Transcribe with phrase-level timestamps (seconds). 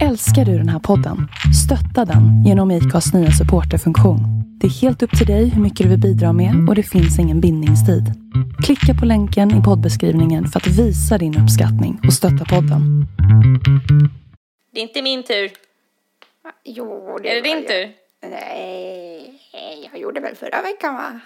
[0.00, 1.28] Älskar du den här podden?
[1.64, 4.18] Stötta den genom IKAs nya supporterfunktion.
[4.60, 7.18] Det är helt upp till dig hur mycket du vill bidra med och det finns
[7.18, 8.04] ingen bindningstid.
[8.64, 13.06] Klicka på länken i poddbeskrivningen för att visa din uppskattning och stötta podden.
[14.74, 15.50] Det är inte min tur.
[16.64, 17.90] Jo, Är det var din ju- tur?
[18.30, 19.40] Nej,
[19.92, 21.20] jag gjorde väl förra veckan va?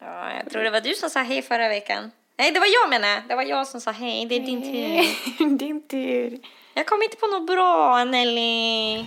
[0.00, 2.10] Ja, jag tror det var du som sa hej förra veckan.
[2.38, 3.22] Nej, det var jag menar.
[3.28, 4.26] Det var jag som sa hej.
[4.26, 5.58] Det är din tur.
[5.58, 6.38] Din tur.
[6.80, 9.04] Jag kom inte på något bra, Nelly.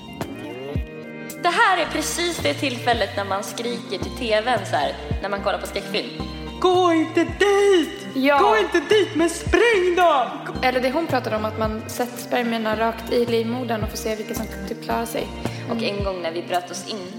[1.44, 5.44] Det här är precis det tillfället när man skriker till tvn så här, när man
[5.44, 6.10] kollar på skräckfilm.
[6.60, 8.08] Gå inte dit!
[8.16, 8.40] Ja.
[8.40, 10.28] Gå inte dit, men spring då!
[10.64, 14.16] Eller det hon pratade om, att man sätter spermierna rakt i livmodern och får se
[14.16, 15.28] vilka som typ klarar sig.
[15.72, 17.12] Och en gång när vi bröt oss in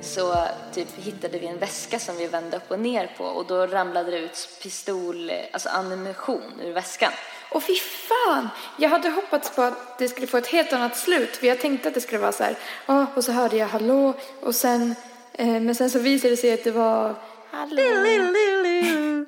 [0.00, 3.66] så typ hittade vi en väska som vi vände upp och ner på och då
[3.66, 7.12] ramlade det ut pistol, alltså ammunition ur väskan.
[7.50, 8.48] Och fy fan!
[8.76, 11.36] Jag hade hoppats på att det skulle få ett helt annat slut.
[11.36, 12.56] För jag tänkte att det skulle vara så här,
[12.88, 14.94] "Åh", och så hörde jag hallå och sen,
[15.32, 17.14] eh, men sen så visade det sig att det var
[17.50, 17.82] hallå.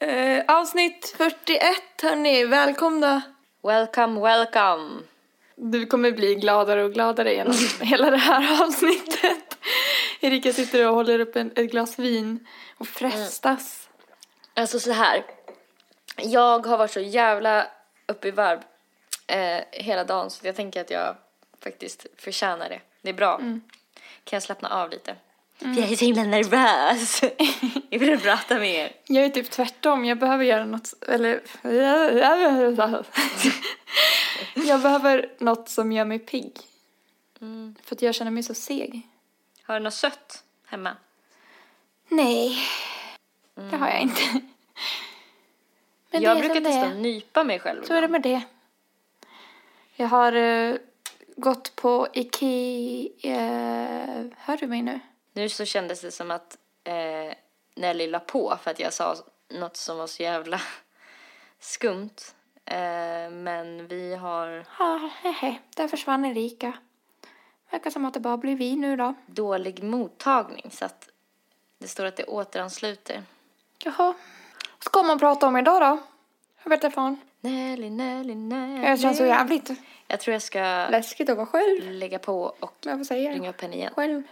[0.00, 1.60] Eh, avsnitt 41
[2.02, 3.22] hörni, välkomna.
[3.62, 4.90] Welcome, welcome.
[5.56, 9.58] Du kommer bli gladare och gladare genom hela det här avsnittet.
[10.20, 12.46] Erika sitter och håller upp en, ett glas vin
[12.78, 13.83] och frestas.
[14.54, 15.24] Alltså så här.
[16.16, 17.66] Jag har varit så jävla
[18.06, 18.58] uppe i varv
[19.26, 21.16] eh, hela dagen så jag tänker att jag
[21.60, 22.80] faktiskt förtjänar det.
[23.02, 23.38] Det är bra.
[23.38, 25.16] Kan jag slappna av lite?
[25.58, 27.22] För jag är så himla nervös.
[27.90, 28.92] jag vill prata med er.
[29.04, 31.40] Jag är typ tvärtom, jag behöver göra något, eller
[34.54, 36.56] jag behöver något som gör mig pigg.
[37.84, 39.08] För att jag känner mig så seg.
[39.62, 40.96] Har du något sött hemma?
[42.08, 42.58] Nej,
[43.54, 44.20] det har jag inte.
[46.10, 48.42] Men jag brukar testa att nypa mig själv Så är det med det.
[49.96, 50.76] Jag har eh,
[51.36, 53.40] gått på Ikea...
[54.36, 55.00] hör du mig nu?
[55.32, 57.34] Nu så kändes det som att eh,
[57.74, 59.16] Nelly la på för att jag sa
[59.48, 60.60] något som var så jävla
[61.58, 62.16] skumt.
[62.64, 66.72] Eh, men vi har Ja, hehe, där försvann Erika.
[67.70, 69.14] Verkar som att det bara blir vi nu då.
[69.26, 71.08] dålig mottagning så att
[71.78, 73.22] det står att det återansluter.
[73.84, 74.14] Jaha.
[74.78, 75.98] Vad ska man prata om idag då?
[76.62, 77.20] Jag vet inte fan.
[77.40, 78.86] Nelly, Nelly, Nelly.
[78.86, 79.70] Jag känns så jävligt
[80.06, 80.58] Jag tror jag ska
[80.90, 81.90] läskigt att vara själv.
[81.90, 83.92] lägga på och Men jag får säga ringa upp henne igen.
[83.96, 84.22] Själv.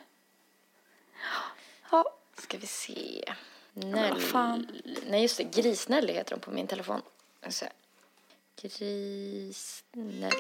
[1.90, 2.04] Ja.
[2.38, 3.24] Ska vi se.
[3.72, 4.20] vad Nelly.
[4.20, 4.66] fan.
[5.06, 7.02] Nej just det, Gris-Nelly heter hon på min telefon.
[7.40, 7.72] Jag ska se.
[8.68, 10.30] Gris-Nelly.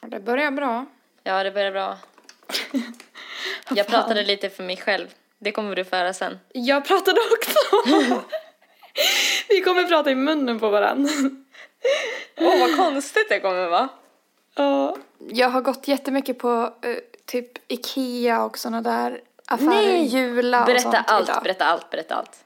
[0.00, 0.86] Det börjar bra.
[1.22, 1.98] Ja, det börjar bra.
[3.74, 5.14] Jag pratade lite för mig själv.
[5.42, 6.38] Det kommer du föra sen.
[6.52, 7.84] Jag pratade också.
[9.48, 11.10] Vi kommer prata i munnen på varandra.
[12.38, 13.88] Åh, vad konstigt det kommer vara.
[14.54, 14.96] Ja.
[15.18, 19.68] Jag har gått jättemycket på eh, typ Ikea och såna där affärer.
[19.68, 20.04] Nej!
[20.06, 21.42] Jula och Berätta sånt allt, idag.
[21.42, 22.44] berätta allt, berätta allt.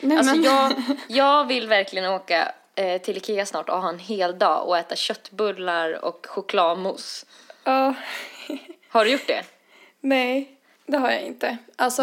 [0.00, 0.72] Nej, Alltså men- jag,
[1.08, 4.96] jag vill verkligen åka eh, till Ikea snart och ha en hel dag och äta
[4.96, 7.26] köttbullar och chokladmousse.
[7.64, 7.94] Ja.
[8.88, 9.42] Har du gjort det?
[10.00, 10.59] Nej,
[10.90, 11.56] det har jag inte.
[11.76, 12.02] Alltså,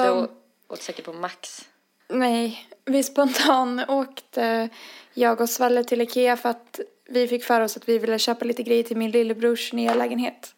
[0.70, 1.68] Du åt säkert på Max.
[2.09, 2.68] nej.
[2.86, 4.70] Vi spontan åkte
[5.14, 8.46] jag och Svalle till Ikea för att vi fick för oss att vi ville köpa
[8.46, 10.56] lite grejer till min lillebrors nya lägenhet.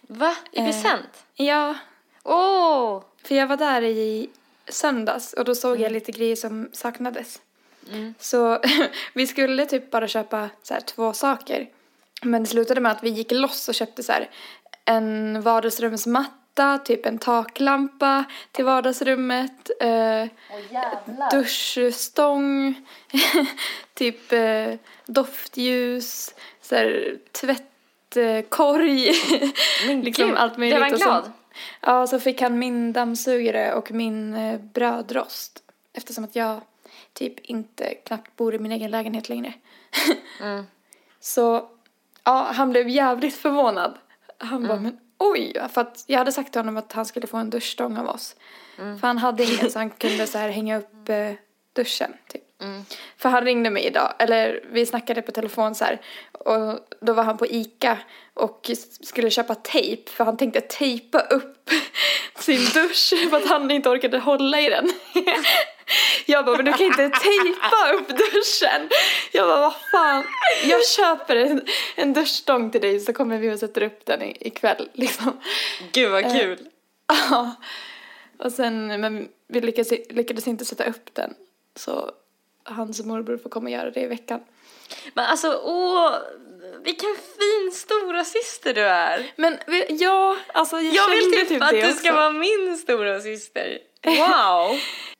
[0.00, 0.36] Va?
[0.52, 0.64] I Eh.
[0.66, 1.24] present?
[1.34, 1.74] Ja,
[2.24, 3.02] Åh!
[3.24, 4.30] för jag var där i
[4.68, 7.40] söndags och då såg jag lite grejer som saknades.
[8.18, 8.58] Så
[9.14, 11.68] vi skulle typ bara köpa så här, två saker.
[12.22, 14.30] Men det slutade med att vi gick loss och köpte så här,
[14.84, 16.34] en vardagsrumsmatta,
[16.84, 20.26] typ en taklampa till vardagsrummet, eh,
[21.32, 22.74] duschstång,
[23.94, 24.74] typ eh,
[25.06, 29.12] doftljus, så här, tvättkorg,
[29.86, 30.76] Men liksom allt möjligt.
[30.76, 31.32] blev han och så- glad?
[31.80, 35.62] Ja, så fick han min dammsugare och min eh, brödrost.
[35.92, 36.60] Eftersom att jag
[37.12, 39.52] typ inte knappt bor i min egen lägenhet längre.
[40.40, 40.64] Mm.
[41.20, 41.68] Så
[42.24, 43.98] ja, han blev jävligt förvånad.
[44.38, 45.52] Han bara, men oj!
[45.72, 48.36] För att jag hade sagt till honom att han skulle få en duschstång av oss.
[48.76, 51.32] För han hade ingen så han kunde så här hänga upp eh,
[51.72, 52.42] duschen typ.
[53.16, 56.00] För han ringde mig idag, eller vi snackade på telefon så här.
[56.32, 57.98] Och då var han på Ica
[58.34, 58.70] och
[59.02, 61.70] skulle köpa tejp för han tänkte tejpa upp
[62.38, 64.90] sin dusch för att han inte orkade hålla i den.
[66.26, 68.88] Jag bara, men du kan inte tejpa upp duschen.
[69.32, 70.24] Jag bara, vad fan.
[70.64, 71.62] Jag köper en,
[71.96, 75.40] en duschstång till dig så kommer vi och sätter upp den i- ikväll liksom.
[75.92, 76.58] Gud vad kul.
[77.30, 77.54] Ja.
[78.38, 81.34] Och sen, men vi lyckades, lyckades inte sätta upp den.
[81.76, 82.10] Så
[82.68, 84.40] hans morbror får komma och göra det i veckan.
[85.14, 86.14] Men alltså, åh,
[86.84, 89.32] vilken fin stora syster du är.
[89.36, 91.98] Men ja, alltså jag, Jag vill typ, typ att du också.
[91.98, 93.78] ska vara min stora syster.
[94.04, 94.78] Wow!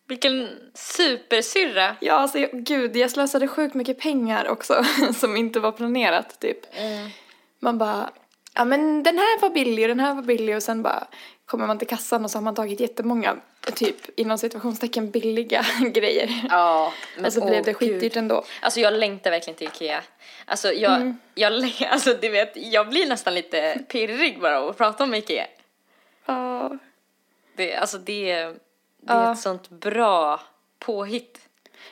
[0.09, 1.97] vilken supersyrra.
[2.01, 4.85] Ja, alltså jag, gud, jag slösade sjukt mycket pengar också
[5.15, 6.59] som inte var planerat typ.
[7.61, 8.11] Man bara,
[8.59, 11.07] ja men den här var billig och den här var billig och sen bara
[11.47, 13.37] kommer man till kassan och så har man tagit jättemånga
[13.75, 16.31] typ inom situationstecken billiga grejer.
[16.51, 16.93] Ja,
[17.27, 18.45] och så blev det skitdyrt ändå.
[18.61, 20.03] Alltså jag längtar verkligen till Ikea.
[20.47, 21.17] Alltså jag, Mm.
[21.35, 21.53] jag,
[21.91, 25.47] alltså du vet, jag blir nästan lite pirrig bara av att prata om Ikea.
[26.27, 26.71] Ja.
[27.57, 28.55] Det, alltså det, det är
[29.07, 29.33] Ja.
[29.33, 30.41] ett sånt bra
[30.79, 31.41] påhitt.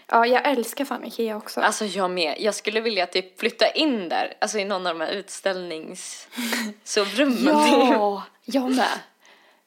[0.06, 1.60] Ja, jag älskar fan Ikea också.
[1.60, 2.36] Alltså jag med.
[2.38, 7.46] Jag skulle vilja typ flytta in där, alltså i någon av de här utställningssovrummen.
[7.92, 8.98] Ja, jag med.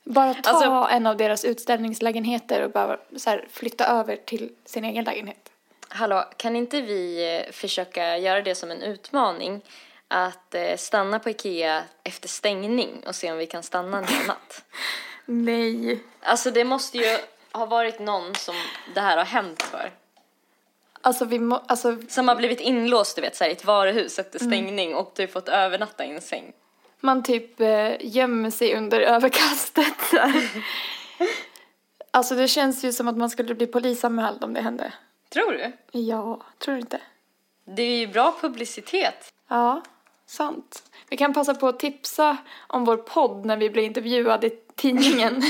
[0.03, 4.85] Bara ta Alltså- en av deras utställningslägenheter och bara så här, flytta över till sin
[4.85, 5.49] egen lägenhet.
[5.89, 9.61] Hallå, kan inte vi eh, försöka göra det som en utmaning?
[10.07, 14.25] Att eh, stanna på Ikea efter stängning och se om vi kan stanna en hel
[14.27, 14.63] natt.
[15.25, 15.99] Nej.
[16.21, 17.17] Alltså det måste ju
[17.51, 18.55] ha varit någon som
[18.93, 19.91] det här har hänt för.
[21.01, 24.19] Alltså vi må, alltså Som har blivit inlåst du vet, så här, i ett varuhus
[24.19, 26.53] efter stängning och typ fått övernatta i en säng.
[26.99, 30.13] man typ eh, gömmer sig under överkastet.
[32.11, 34.93] alltså det känns ju som att man skulle bli polisanmäld om det hände.
[35.29, 35.71] Tror du?
[35.99, 37.01] Ja, tror du inte?
[37.65, 39.33] Det är ju bra publicitet.
[39.47, 39.81] Ja,
[40.25, 40.83] sant.
[41.09, 42.37] Vi kan passa på att tipsa
[42.67, 45.43] om vår podd när vi blir intervjuade i tidningen.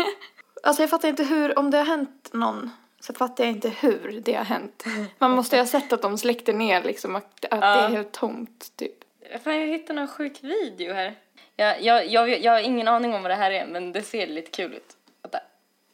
[0.62, 4.20] alltså jag fattar inte hur, om det har hänt någon så fattar jag inte hur
[4.24, 4.84] det har hänt.
[5.18, 8.12] Man måste ju ha sett att de släckte ner liksom, att, att det är helt
[8.12, 9.04] tomt typ.
[9.44, 11.14] Fan, jag hittade någon sjuk video här.
[11.56, 14.26] Jag, jag, jag, jag har ingen aning om vad det här är, men det ser
[14.26, 14.96] lite kul ut.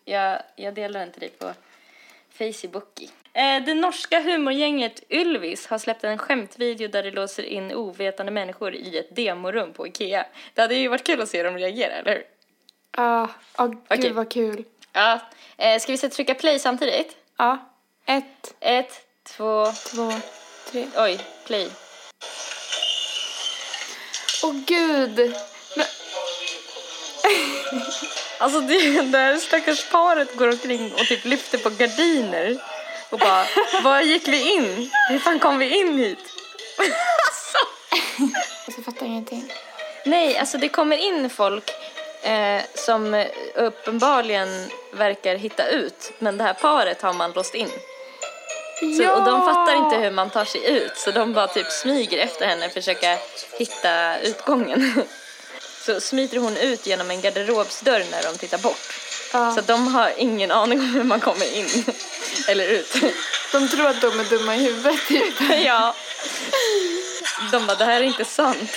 [0.04, 1.52] Jag, jag delar den till dig på
[2.30, 3.02] Facebook.
[3.32, 8.74] Eh, det norska humorgänget Ylvis har släppt en skämtvideo där de låser in ovetande människor
[8.74, 10.26] i ett demorum på Ikea.
[10.54, 12.24] Det hade ju varit kul att se dem reagera, eller hur?
[12.96, 14.12] Ja, ah, gud Okej.
[14.12, 14.64] vad kul.
[14.94, 15.20] Ja.
[15.56, 17.16] Eh, ska vi sätta trycka play samtidigt?
[17.38, 17.70] Ja,
[18.06, 19.00] ett, Ett,
[19.36, 20.12] två, två,
[20.70, 20.86] tre.
[20.96, 21.70] oj, play.
[24.42, 25.16] Åh gud!
[25.76, 25.86] Men,
[28.38, 32.56] Alltså det där stackars paret går omkring och typ lyfter på gardiner
[33.10, 33.44] och bara,
[33.82, 34.90] var gick vi in?
[35.08, 36.18] Hur fan kom vi in hit?
[36.78, 37.58] alltså.
[38.66, 39.52] alltså jag fattar ingenting.
[40.04, 41.70] Nej, alltså det kommer in folk
[42.24, 43.24] eh, som
[43.54, 47.70] uppenbarligen verkar hitta ut, men det här paret har man låst in.
[48.80, 52.18] Så, Och de fattar inte hur man tar sig ut, så de bara typ smyger
[52.18, 53.18] efter henne och försöker
[53.58, 55.04] hitta utgången.
[55.86, 58.92] Så smiter hon ut genom en garderobsdörr när de tittar bort.
[59.32, 59.54] Ja.
[59.54, 61.84] Så de har ingen aning om hur man kommer in
[62.48, 62.94] eller ut.
[63.52, 65.34] De tror att de är dumma i huvudet typ.
[65.64, 65.94] ja.
[67.52, 68.70] De bara, det här är inte sant.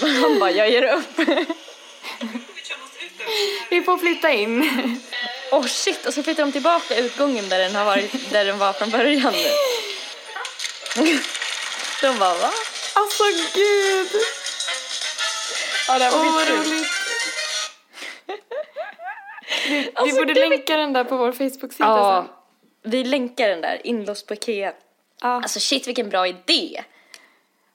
[0.00, 1.18] Han bara, jag ger upp.
[3.70, 4.62] Vi får flytta in.
[5.52, 8.72] Oh shit, och så flyttar de tillbaka utgången där den har varit, där den var
[8.72, 11.18] från början nu.
[12.02, 12.50] De bara, va?
[12.94, 13.22] Alltså
[13.54, 14.08] gud!
[15.88, 16.56] Ja, det här Åh var skitkul.
[16.58, 16.86] roligt.
[19.68, 20.48] Vi, vi Alltså, borde gud.
[20.48, 22.26] länka den där på vår Facebook-sida Ja,
[22.82, 22.90] sen.
[22.92, 24.72] vi länkar den där, inlåst på Ikea.
[25.20, 26.84] Ja, Alltså shit vilken bra idé.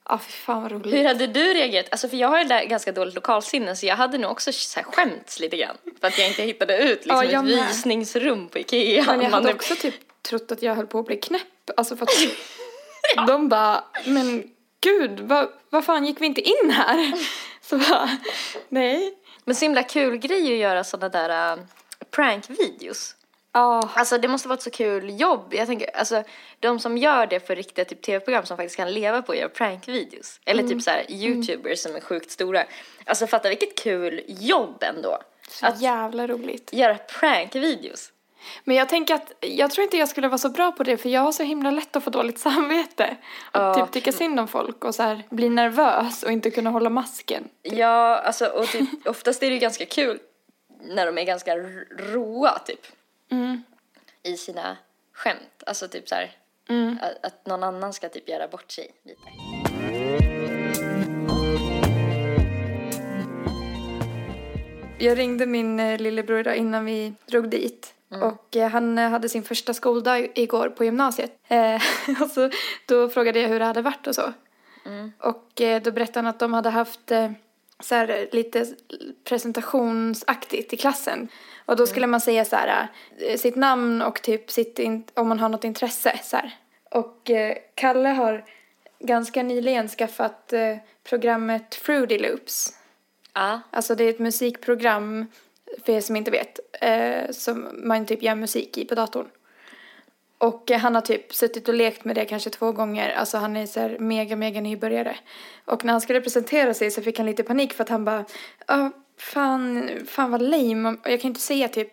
[0.10, 0.94] Ja fy fan vad roligt.
[0.94, 1.86] Hur hade du reagerat?
[1.92, 4.80] Alltså för jag har ju där ganska dåligt lokalsinne så jag hade nog också så
[4.80, 5.78] här skämts lite grann.
[6.02, 7.68] För att jag inte hittade ut liksom Ja, jag ett med.
[7.68, 9.04] visningsrum på Ikea.
[9.06, 11.70] Men jag Man hade också typ trott att jag höll på att bli knäpp.
[11.78, 12.10] Alltså för att
[13.28, 14.44] de bara, men
[14.82, 17.14] gud, vad, vad fan gick vi inte in här?
[17.62, 18.10] Så bara,
[18.70, 19.14] nej.
[19.44, 21.64] Men så himla kul grej att göra sådana där uh,
[22.12, 23.16] prankvideos.
[23.56, 25.54] Ja, Alltså det måste vara ett så kul jobb.
[25.54, 26.24] Jag tänker, alltså
[26.60, 29.50] de som gör det för riktiga typ tv-program som faktiskt kan leva på att göra
[29.50, 30.40] prankvideos.
[30.46, 30.74] Eller Mm.
[30.76, 32.64] typ så här youtubers som är sjukt stora.
[33.06, 35.18] Alltså fatta vilket kul jobb ändå.
[35.50, 36.70] så Att jävla roligt.
[36.74, 38.12] göra prankvideos.
[38.64, 41.10] Men jag tänker att, jag tror inte jag skulle vara så bra på det för
[41.10, 43.18] jag har så himla lätt att få dåligt samvete.
[43.52, 43.74] Och Ja.
[43.76, 47.50] typ tycka synd om folk och så här bli nervös och inte kunna hålla masken.
[47.62, 50.20] Ja, alltså och typ, oftast är det ju ganska kul
[50.82, 51.56] när de är ganska
[51.98, 52.80] råa typ.
[53.32, 53.64] Mm.
[54.24, 54.78] I sina
[55.14, 55.64] skämt.
[55.66, 56.32] Alltså typ så här.
[56.70, 56.98] Mm.
[57.02, 59.22] Att, att någon annan ska typ göra bort sig lite.
[64.98, 67.96] Jag ringde min eh, lillebror idag innan vi drog dit.
[68.22, 71.32] Och eh, han eh, hade sin första skoldag igår på gymnasiet.
[71.48, 71.76] Eh,
[72.22, 72.50] och så,
[72.86, 74.34] då frågade jag hur det hade varit och så.
[75.20, 77.12] Och eh, då berättade han att de hade haft
[77.80, 78.66] så här, lite
[79.24, 81.30] presentationsaktigt i klassen.
[81.66, 84.80] Och då skulle man säga så här, eh, sitt namn och typ sitt,
[85.14, 86.56] om man har något intresse så här.
[86.92, 88.46] Och eh, Kalle har
[89.00, 92.74] ganska nyligen skaffat eh, programmet Fruity Loops.
[93.34, 93.60] Ja.
[93.72, 95.28] Alltså det är ett musikprogram,
[95.86, 99.28] för er som inte vet, eh, som man typ gör musik i på datorn.
[100.38, 103.14] Och han har typ suttit och lekt med det kanske två gånger.
[103.14, 105.18] Alltså han är så här mega, mega nybörjare.
[105.66, 108.26] Och när han skulle presentera sig så fick han lite panik för att han bara,
[108.68, 110.98] "Ja, fan, fan vad lame.
[111.04, 111.90] Jag kan inte säga typ,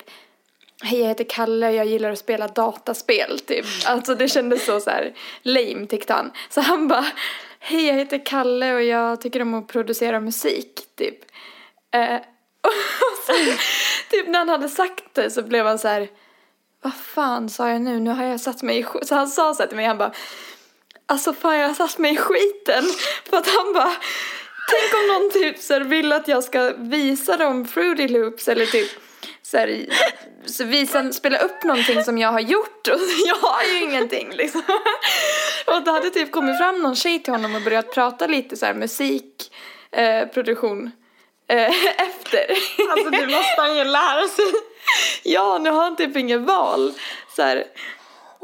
[0.82, 3.66] hej jag heter Kalle och jag gillar att spela dataspel typ.
[3.86, 6.32] Alltså det kändes så så här lame tyckte han.
[6.50, 7.06] Så han bara,
[7.58, 11.18] hej jag heter Kalle och jag tycker om att producera musik typ.
[11.94, 12.16] Eh,
[12.62, 13.32] och så,
[14.10, 16.08] typ när han hade sagt det så blev han så här,
[16.82, 18.00] vad fan sa jag nu?
[18.00, 19.08] Nu har jag satt mig i skiten.
[19.08, 20.12] Så han sa så här till mig, han bara,
[21.06, 22.84] alltså fan jag har satt mig i skiten.
[23.30, 23.92] För att han bara,
[24.70, 28.90] tänk om någon typ så vill att jag ska visa dem Fruity Loops eller typ
[29.42, 29.86] så här,
[30.46, 34.62] så visa, spela upp någonting som jag har gjort och jag har ju ingenting liksom.
[35.66, 38.66] Och det hade typ kommit fram någon tjej till honom och börjat prata lite så
[38.66, 40.90] här musikproduktion
[41.48, 41.72] eh, eh,
[42.08, 42.46] efter.
[42.90, 44.44] Alltså det måste han ju lära sig.
[45.22, 46.92] Ja, nu har han typ inget val.
[47.36, 47.64] Så här,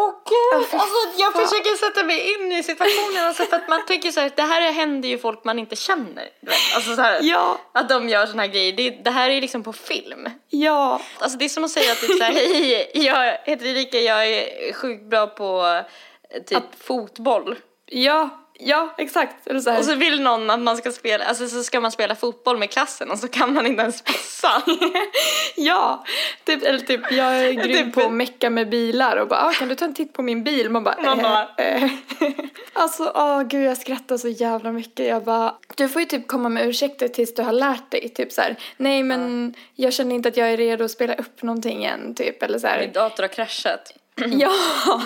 [0.00, 3.87] Åh gud, fy alltså jag försöker sätta mig in i situationen alltså för att man
[3.87, 6.28] tänker så här, det här händer ju folk man inte känner.
[6.75, 9.62] Alltså så här, ja, att de gör såna här grejer, det, det här är liksom
[9.62, 10.31] på film.
[10.49, 14.26] ja, Alltså det är som att säga typ så här, hej, jag heter Erika, jag
[14.26, 15.83] är sjukt bra på
[16.31, 17.57] eh, typ fotboll.
[17.87, 18.28] ja,
[18.59, 19.47] ja, exakt.
[19.47, 19.79] Eller så här.
[19.79, 22.71] Och så vill någon att man ska spela, alltså så ska man spela fotboll med
[22.71, 24.62] klassen och så kan man inte ens passa.
[25.57, 26.05] Ja,
[26.45, 29.53] typ, eller typ jag är grym Typ- på att mecka med bilar och bara ah,
[29.53, 30.71] kan du ta en titt på min bil?
[30.71, 31.91] Man bara, Man bara- eh, eh.
[32.73, 35.07] Alltså åh gud jag skrattar så jävla mycket.
[35.07, 38.09] Jag bara, du får ju typ komma med ursäkter tills du har lärt dig.
[38.09, 41.43] Typ så här, nej men jag känner inte att jag är redo att spela upp
[41.43, 42.81] någonting än typ eller så här.
[42.81, 43.93] Min dator har kraschat.
[44.27, 44.50] Ja!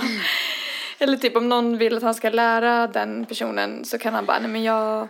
[1.02, 4.38] Eller typ om någon vill att han ska lära den personen så kan han bara,
[4.38, 5.08] nej men jag,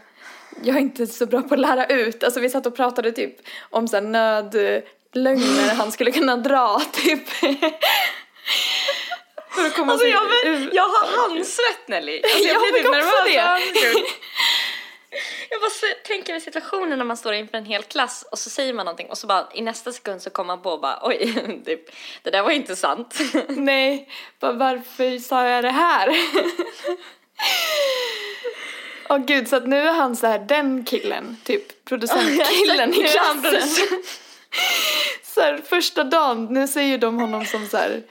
[0.63, 2.25] jag är inte så bra på att lära ut.
[2.25, 3.37] Alltså vi satt och pratade typ
[3.71, 7.29] om så här nödlögner han skulle kunna dra typ.
[9.51, 10.23] För att komma Alltså jag,
[10.73, 12.21] jag har handsvett Nelly.
[12.23, 13.73] Alltså jag, Jag blir typ nervös.
[13.75, 14.03] det.
[15.51, 15.71] Jag bara
[16.05, 19.11] tänker mig situationen när man står inför en hel klass och så säger man någonting
[19.11, 21.35] och så bara i nästa sekund så kommer man på och bara oj,
[21.65, 21.91] typ,
[22.23, 23.19] det där var inte sant.
[23.49, 24.09] Nej,
[24.41, 26.09] bara, varför sa jag det här?
[29.09, 33.69] Åh gud, så att nu är han så här den killen, typ producentkillen i klassen.
[35.23, 38.03] så här, första dagen, nu ser ju de honom som så här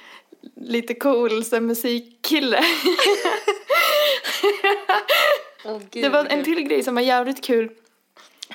[0.55, 1.61] lite cool så här,
[5.65, 6.07] musikkille.
[6.07, 7.69] Det var en till grej som var jävligt kul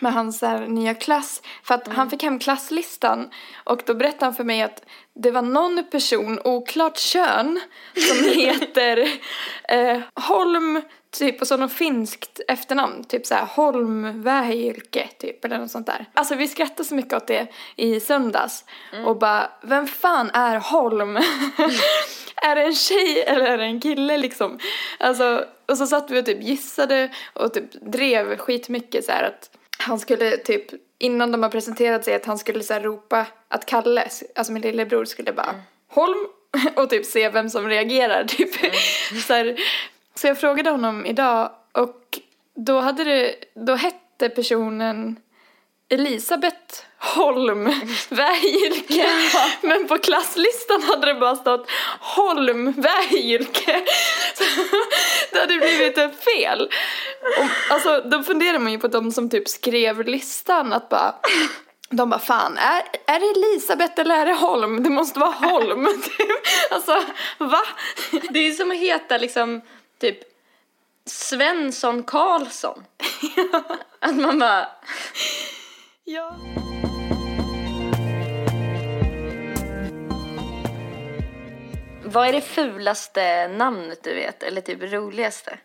[0.01, 1.43] med hans här, nya klass.
[1.63, 3.31] För att han fick hem klasslistan
[3.65, 4.85] och då berättade han för mig att
[5.15, 7.61] det var någon person, oklart kön,
[7.95, 9.09] som heter
[9.69, 10.83] eh, Holm,
[11.19, 13.05] typ, och så något finskt efternamn.
[13.05, 16.07] Typ så här Holm Vähilke, typ, eller något sånt där.
[16.15, 17.47] Alltså vi skrattade så mycket åt det
[17.77, 18.65] i söndags.
[19.07, 21.17] Och bara, vem fan är Holm?
[22.37, 24.59] är det en tjej eller är det en kille liksom?
[24.99, 29.51] Alltså, och så satt vi och typ gissade och typ drev skitmycket så här att
[29.79, 30.65] han skulle typ
[30.99, 34.63] innan de har presenterat sig att han skulle så här ropa att Kalle, alltså min
[34.63, 35.55] lillebror skulle bara
[35.89, 36.27] Holm
[36.77, 38.55] och typ se vem som reagerar typ.
[39.27, 39.57] så, här,
[40.15, 42.19] så jag frågade honom idag och
[42.55, 45.17] då hade det, då hette personen
[45.89, 47.65] Elisabeth Holm
[48.09, 49.07] Vähilke.
[49.61, 51.71] Men på klasslistan hade det bara stått
[52.01, 53.85] Holm Vähilke.
[54.35, 54.45] Så
[55.33, 56.71] det hade blivit ett fel.
[57.39, 61.15] Och, alltså, då funderar man ju på de som typ skrev listan att bara
[61.91, 64.83] de bara fan, är, är det Elisabeth eller är det Holm?
[64.83, 65.87] Det måste vara Holm.
[66.03, 66.31] Typ.
[66.71, 67.03] Alltså,
[67.39, 67.63] va?
[68.31, 69.61] Det är som att heta liksom
[70.01, 70.19] typ
[71.07, 72.85] Svensson Karlsson.
[74.01, 74.69] Att man bara,
[76.05, 76.37] Ja.
[82.17, 84.43] Vad är det fulaste namnet du vet?
[84.43, 85.59] Eller typ roligaste?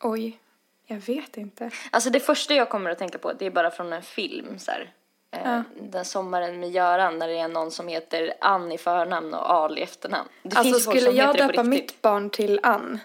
[0.00, 0.38] Oj,
[0.86, 1.70] jag vet inte.
[1.90, 4.70] Alltså det första jag kommer att tänka på det är bara från en film så
[4.70, 4.92] här.
[5.30, 5.62] Eh, Ja.
[5.80, 9.80] Den sommaren med Göran när det är någon som heter Ann i förnamn och Ali
[9.80, 10.28] i efternamn.
[10.42, 13.00] Det Alltså skulle jag döpa mitt barn till Ann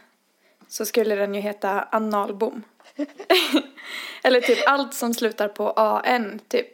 [0.68, 2.64] så skulle den ju heta Annalbom.
[4.24, 6.68] Eller typ allt som slutar på AN, typ.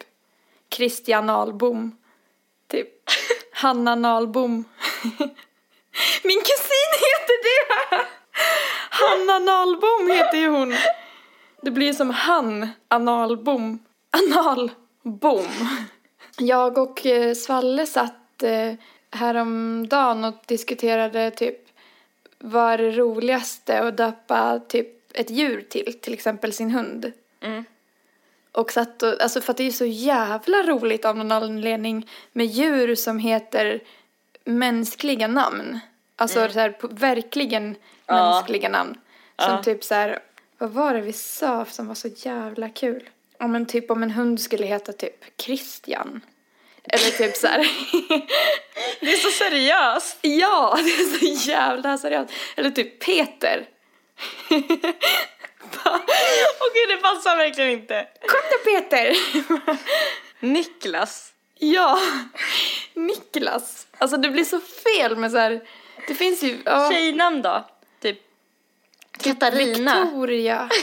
[0.70, 1.98] Christian Ahlbom.
[2.67, 2.89] Typ
[3.51, 4.63] Hanna Nahlbom.
[6.24, 8.06] Min kusin heter det!
[8.90, 10.74] Hanna Nahlbom heter ju hon.
[11.62, 13.80] Det blir som han, analbom.
[14.12, 15.48] Analbom.
[16.38, 18.74] Jag och eh, Svalle satt eh,
[19.12, 21.58] häromdagen och diskuterade typ
[22.40, 27.12] vad är det roligaste att döpa typ ett djur till, till exempel sin hund.
[27.42, 27.66] Mm.
[28.52, 32.46] Och satt och, alltså för att det är så jävla roligt av någon anledning med
[32.46, 33.82] djur som heter
[34.46, 35.80] mänskliga namn.
[36.16, 37.78] Alltså så här, på, verkligen Mm.
[38.06, 38.30] Ja.
[38.36, 38.98] mänskliga namn.
[39.42, 39.64] Som Ja.
[39.64, 40.20] typ så här,
[40.58, 43.10] vad var det vi sa som var så jävla kul?
[43.38, 46.22] Ja men typ om en hund skulle heta typ Christian.
[46.84, 47.60] Eller typ så här.
[49.00, 50.18] Det är så seriöst.
[50.22, 52.34] ja, det är så jävla seriöst.
[52.56, 53.66] Eller typ Peter.
[56.60, 58.08] Okej, det passar verkligen inte.
[58.28, 59.16] Kom då Peter!
[60.40, 61.34] Niklas.
[61.60, 62.00] ja,
[62.94, 63.88] Niklas.
[63.98, 65.62] Alltså det blir så fel med så här.
[66.08, 66.62] Det finns ju...
[66.66, 67.66] Ja, Tjejnamn då?
[68.02, 68.20] Typ
[69.12, 70.04] Katarina.
[70.04, 70.70] Victoria.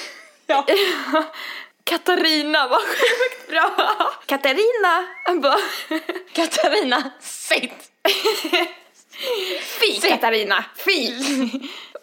[0.46, 0.66] Ja.
[1.84, 3.96] Katarina, vad sjukt bra!
[4.26, 5.06] Katarina!
[5.42, 5.58] Bara,
[6.32, 7.90] Katarina, sitt.
[9.80, 11.12] fy Katarina, fy!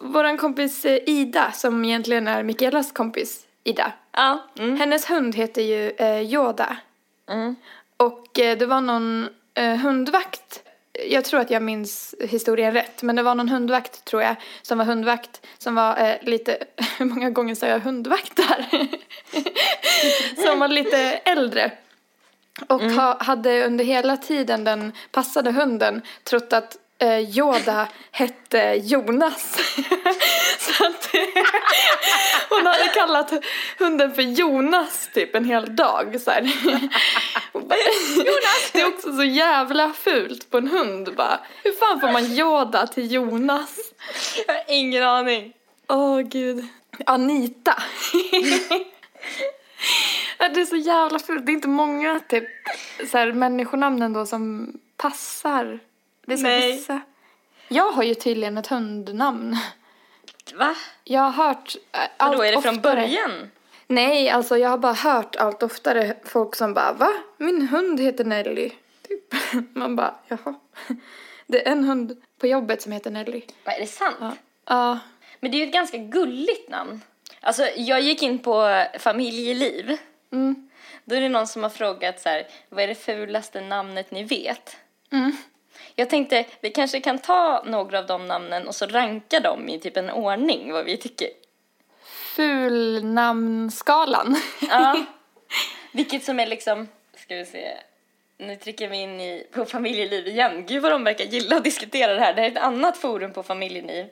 [0.00, 3.92] Våran kompis eh, Ida, som egentligen är Mikaelas kompis, Ida.
[4.12, 4.48] Ja.
[4.58, 4.76] Mm.
[4.76, 6.76] Hennes hund heter ju eh, Yoda.
[7.28, 7.56] Mm.
[7.96, 10.62] Och eh, det var någon eh, hundvakt,
[11.08, 14.78] jag tror att jag minns historien rätt, men det var någon hundvakt tror jag, som
[14.78, 16.58] var hundvakt, som var eh, lite,
[16.98, 18.88] hur många gånger sa jag hundvakt där?
[20.46, 21.72] som var lite äldre.
[22.66, 29.58] Och ha, hade under hela tiden den passade hunden trott att eh, Yoda hette Jonas.
[30.58, 31.10] Så att
[32.48, 33.32] hon hade kallat
[33.78, 36.20] hunden för Jonas typ en hel dag.
[36.20, 36.30] Så.
[38.14, 38.70] Jonas!
[38.72, 41.40] Det är också så jävla fult på en hund bara.
[41.64, 43.76] Hur fan får man Yoda till Jonas?
[44.46, 45.52] Jag har ingen aning.
[45.88, 46.66] Åh gud.
[47.06, 47.82] Anita.
[50.38, 51.46] Det är så jävla fult.
[51.46, 52.48] Det är inte många typ
[53.10, 55.80] så här, människonamn ändå som passar.
[56.28, 56.72] Är så Nej.
[56.72, 57.00] vissa.
[57.68, 59.56] Jag har ju tydligen ett hundnamn.
[60.54, 60.74] Va?
[61.04, 62.94] Jag har hört äh, allt Vadå, är det från oftare.
[62.94, 63.50] början?
[63.86, 67.12] Nej, alltså jag har bara hört allt oftare folk som bara va?
[67.36, 68.70] Min hund heter Nelly.
[69.08, 69.34] Typ.
[69.76, 70.54] Man bara jaha.
[71.46, 73.42] Det är en hund på jobbet som heter Nelly.
[73.64, 74.16] Va, är det sant?
[74.20, 74.32] Ja.
[74.64, 74.98] Ja.
[75.40, 77.00] Men det är ju ett ganska gulligt namn.
[77.40, 79.96] Alltså, jag gick in på familjeliv.
[80.32, 80.68] Mm.
[81.04, 84.24] Då är det någon som har frågat så här, vad är det fulaste namnet ni
[84.24, 84.76] vet?
[85.12, 85.36] Mm.
[85.94, 89.78] Jag tänkte, vi kanske kan ta några av de namnen och så ranka dem i
[89.78, 91.28] typ en ordning, vad vi tycker.
[92.36, 94.36] Fulnamnskalan.
[94.70, 95.04] Ja.
[95.92, 97.76] Vilket som är liksom, ska vi se,
[98.38, 100.66] nu trycker vi in i, på familjeliv igen.
[100.66, 102.34] Gud vad de verkar gilla att diskutera det här.
[102.34, 104.06] Det här är ett annat forum på familjeliv.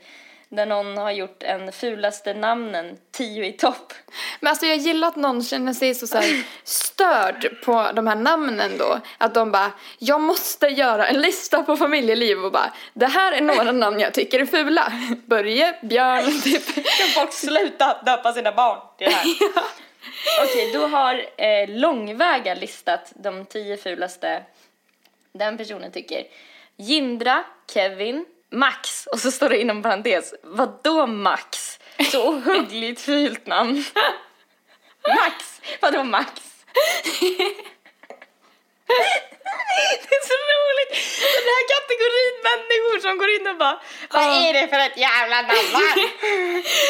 [0.49, 3.93] Där någon har gjort en fulaste namnen, tio i topp.
[4.41, 6.19] Men alltså jag gillar att någon känner sig så, så
[6.65, 9.01] störd på de här namnen då.
[9.19, 13.41] Att de bara, jag måste göra en lista på familjeliv och bara, det här är
[13.41, 14.93] några namn jag tycker är fula.
[15.27, 16.75] Börje, Björn, typ.
[16.75, 19.25] Kan folk sluta döpa sina barn till det här?
[20.45, 24.43] Okej, då har eh, Långväga listat de tio fulaste
[25.33, 26.27] den personen tycker.
[26.77, 28.25] Jindra, Kevin,
[28.57, 31.79] Max och så står det inom parentes, vadå Max?
[32.13, 33.85] Så ohuggligt fult namn.
[35.09, 36.31] Max, vadå Max?
[40.09, 40.93] Det är så roligt!
[41.37, 45.43] Den här kategorin människor som går in och bara Vad är det för ett jävla
[45.43, 46.03] namn?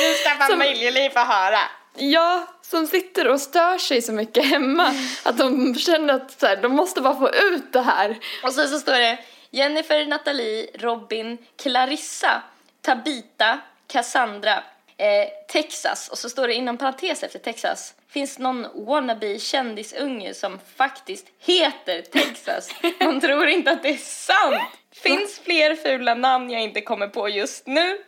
[0.01, 1.61] Nu ska familjeliv få höra.
[1.95, 4.95] Ja, som sitter och stör sig så mycket hemma.
[5.23, 8.19] Att de känner att så här, de måste bara få ut det här.
[8.43, 9.19] Och så, så står det
[9.57, 12.43] Jennifer, Nathalie, Robin, Clarissa,
[12.83, 14.55] Tabita, Cassandra,
[14.97, 20.59] eh, Texas och så står det inom parentes efter Texas finns någon wannabe kändisunge som
[20.77, 22.71] faktiskt heter Texas.
[23.01, 24.63] Man tror inte att det är sant.
[24.93, 27.99] Finns fler fula namn jag inte kommer på just nu.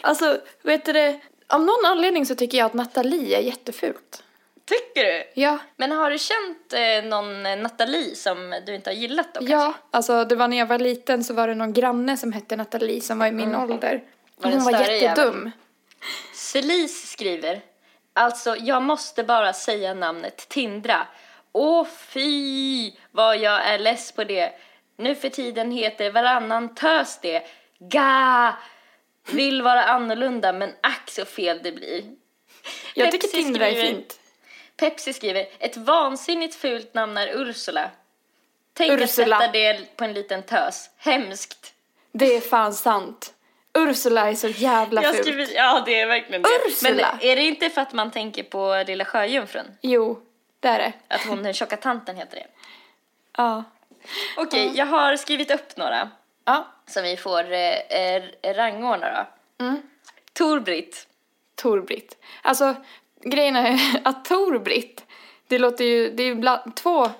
[0.00, 1.20] Alltså, vet du det?
[1.46, 4.22] Av någon anledning så tycker jag att Nathalie är jättefult.
[4.68, 5.40] Tycker du?
[5.40, 9.40] Ja, Men har du känt eh, någon eh, Nathalie som du inte har gillat då
[9.48, 9.74] ja.
[9.90, 13.00] Alltså det var när jag var liten så var det någon granne som hette Nathalie
[13.00, 13.92] som var i min ålder.
[13.92, 14.04] Mm.
[14.36, 15.50] Var Hon var jättedum.
[16.34, 17.60] Celis skriver
[18.12, 21.06] Alltså, jag måste bara säga namnet Tindra.
[21.52, 24.52] Åh fy vad jag är less på det.
[24.96, 27.42] Nu för tiden heter varannan tös det.
[27.78, 28.56] Ga!
[29.30, 32.04] Vill vara annorlunda men ack så fel det blir.
[32.94, 34.17] Jag tycker Tindra är fint.
[34.78, 37.90] Pepsi skriver ett vansinnigt fult namn är Ursula.
[38.72, 39.36] Tänk Ursula.
[39.36, 40.90] att sätta det på en liten tös.
[40.96, 41.74] Hemskt.
[42.12, 43.34] Det är fan sant.
[43.78, 45.16] Ursula är så jävla fult.
[45.16, 46.48] skriver, ja det är verkligen det.
[46.66, 47.16] Ursula.
[47.20, 49.66] Men är det inte för att man tänker på Lilla Sjöjungfrun?
[49.80, 50.22] Jo,
[50.60, 50.92] det är det.
[51.14, 52.46] Att hon den tjocka tanten heter det.
[53.36, 53.64] Ja.
[54.36, 56.10] Okej, jag har skrivit upp några
[56.44, 56.66] Ja.
[56.86, 58.22] som vi får eh, eh,
[58.54, 59.26] rangordna
[59.58, 59.64] då.
[59.64, 59.82] Mm.
[60.32, 61.06] Tor-Britt.
[61.54, 62.16] Tor-Britt.
[62.42, 62.74] Alltså,
[63.24, 65.04] grejen är att Tor-Britt,
[65.48, 67.10] det låter ju, det är ju bland, två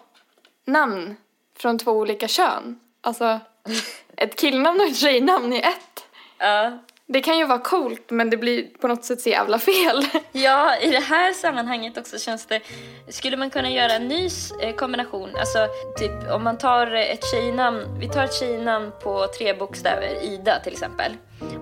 [0.64, 1.16] namn
[1.56, 2.80] från två olika kön.
[3.00, 3.40] Alltså,
[4.16, 6.06] ett killnamn och ett tjejnamn i ett.
[6.38, 6.78] Ja.
[7.10, 10.06] Det kan ju vara coolt, men det blir på något sätt så jävla fel.
[10.32, 12.60] Ja, i det här sammanhanget också känns det...
[13.08, 14.28] Skulle man kunna göra en ny
[14.62, 15.30] eh, kombination?
[15.36, 15.58] Alltså,
[15.98, 20.72] typ om man tar ett tjejnamn, vi tar ett tjejnamn på tre bokstäver, Ida till
[20.72, 21.12] exempel,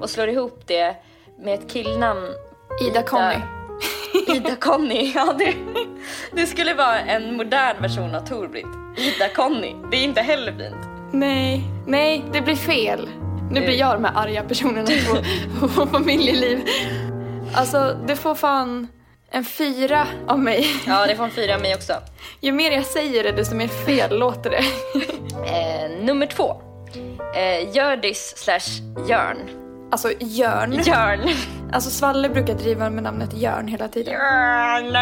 [0.00, 0.96] och slår ihop det
[1.38, 2.26] med ett killnamn.
[2.80, 2.90] Ida.
[2.90, 3.36] Ida Conny,
[5.14, 5.54] ja det,
[6.32, 8.66] det skulle vara en modern version av Tor-Britt.
[8.98, 10.88] Ida Conny, det är inte heller fint.
[11.12, 13.08] Nej, nej, det blir fel.
[13.50, 14.88] Nu blir jag de här arga personerna
[15.60, 16.60] på, på familjeliv.
[17.54, 18.88] Alltså, det får fan
[19.30, 20.66] en fyra av mig.
[20.86, 21.92] Ja, det får en fyra av mig också.
[22.40, 24.64] Ju mer jag säger det, desto mer fel låter det.
[25.36, 26.62] Eh, nummer två.
[27.36, 29.65] Eh, Hjördis slash Jörn.
[29.90, 30.72] Alltså, Jörn.
[30.72, 31.20] Jörn.
[31.72, 34.12] Alltså, Svalle brukar driva med namnet Jörn hela tiden.
[34.14, 34.92] Jörn.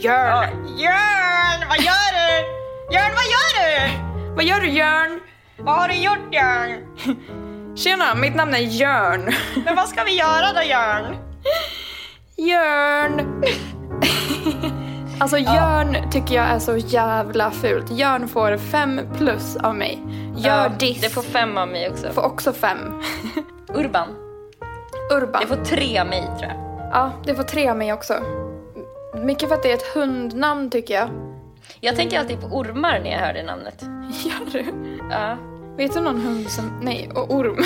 [0.00, 0.66] Jörn!
[0.78, 2.46] Jörn, vad gör du?
[2.94, 3.92] Jörn, vad gör du?
[4.34, 5.20] Vad gör du, Jörn?
[5.58, 6.78] Vad har du gjort, Jörn?
[7.76, 9.32] Tjena, mitt namn är Jörn.
[9.64, 11.16] Men vad ska vi göra då, Jörn?
[12.36, 13.42] Jörn!
[15.20, 17.90] alltså, Jörn tycker jag är så jävla fult.
[17.90, 20.02] Jörn får fem plus av mig.
[20.36, 22.12] Hjördis Det får fem av mig också.
[22.12, 23.02] får också fem.
[23.74, 24.08] Urban.
[25.12, 25.40] Urban.
[25.42, 26.56] Det får tre av mig, tror jag.
[26.92, 28.14] Ja, det får tre av mig också.
[29.14, 31.08] Mycket för att det är ett hundnamn tycker jag.
[31.80, 33.82] Jag tänker alltid på ormar när jag hör det namnet.
[34.24, 34.64] Gör du?
[35.10, 35.36] Ja.
[35.76, 36.80] Vet du någon hund som...
[36.82, 37.56] Nej, och orm.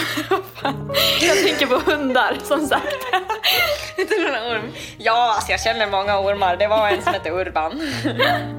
[1.21, 2.87] Jag tänker på hundar, som sagt.
[3.97, 4.73] Vet du någon orm?
[4.99, 6.57] Ja, alltså jag känner många ormar.
[6.57, 7.81] Det var en som hette Urban.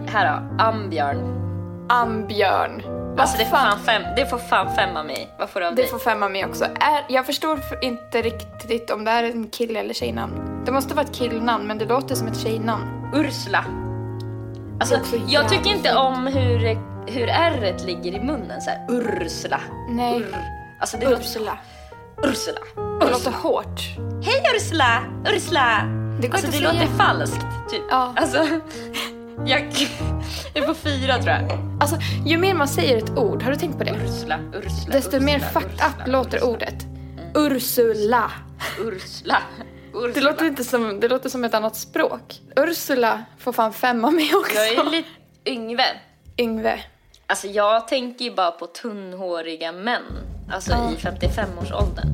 [0.07, 1.46] Här då, Ambjörn.
[1.89, 2.83] Ambjörn.
[3.19, 5.29] Alltså det får fan fem, det får fan fem av mig.
[5.39, 5.91] Vad får du av Det dig?
[5.91, 6.65] får fem av mig också.
[6.65, 10.63] Är, jag förstår inte riktigt om det här är en kille eller tjejnamn.
[10.65, 13.11] Det måste vara ett killnamn, men det låter som ett tjejnamn.
[13.15, 13.65] Ursula.
[14.79, 16.59] Alltså, Det jag tycker inte om hur,
[17.11, 18.85] hur r ligger i munnen så här.
[18.89, 19.59] Ursula.
[19.89, 20.17] Nej.
[20.17, 20.35] Ur.
[20.79, 21.21] Alltså det låter...
[21.21, 21.57] Ursula.
[22.23, 22.59] Ursula.
[22.99, 23.79] Det låter hårt.
[24.25, 25.03] Hej Ursula!
[25.25, 25.83] Ursula!
[26.21, 27.81] Det går Alltså det inte att låter falskt, typ.
[27.89, 28.13] Ja.
[28.15, 28.37] Alltså,
[29.45, 29.61] jag...
[30.53, 31.77] Är på fyra tror jag.
[31.81, 33.91] Alltså, ju mer man säger ett ord, har du tänkt på det?
[34.05, 36.51] Ursula, Ursula, Desto Ursula, mer fucked Ursula, up låter Ursula.
[36.53, 36.85] ordet.
[37.35, 38.31] Ursula.
[38.79, 39.37] Ursula.
[39.93, 40.13] Ursula.
[40.13, 42.41] Det låter inte som, det låter som ett annat språk.
[42.55, 44.55] Ursula får fan fem av mig också.
[44.55, 45.09] Jag är lite
[45.45, 45.83] Yngve.
[46.37, 46.79] Yngve.
[47.27, 50.01] Alltså jag tänker ju bara på tunnhåriga män.
[50.51, 50.91] Alltså Ja.
[50.91, 52.07] i 55-årsåldern.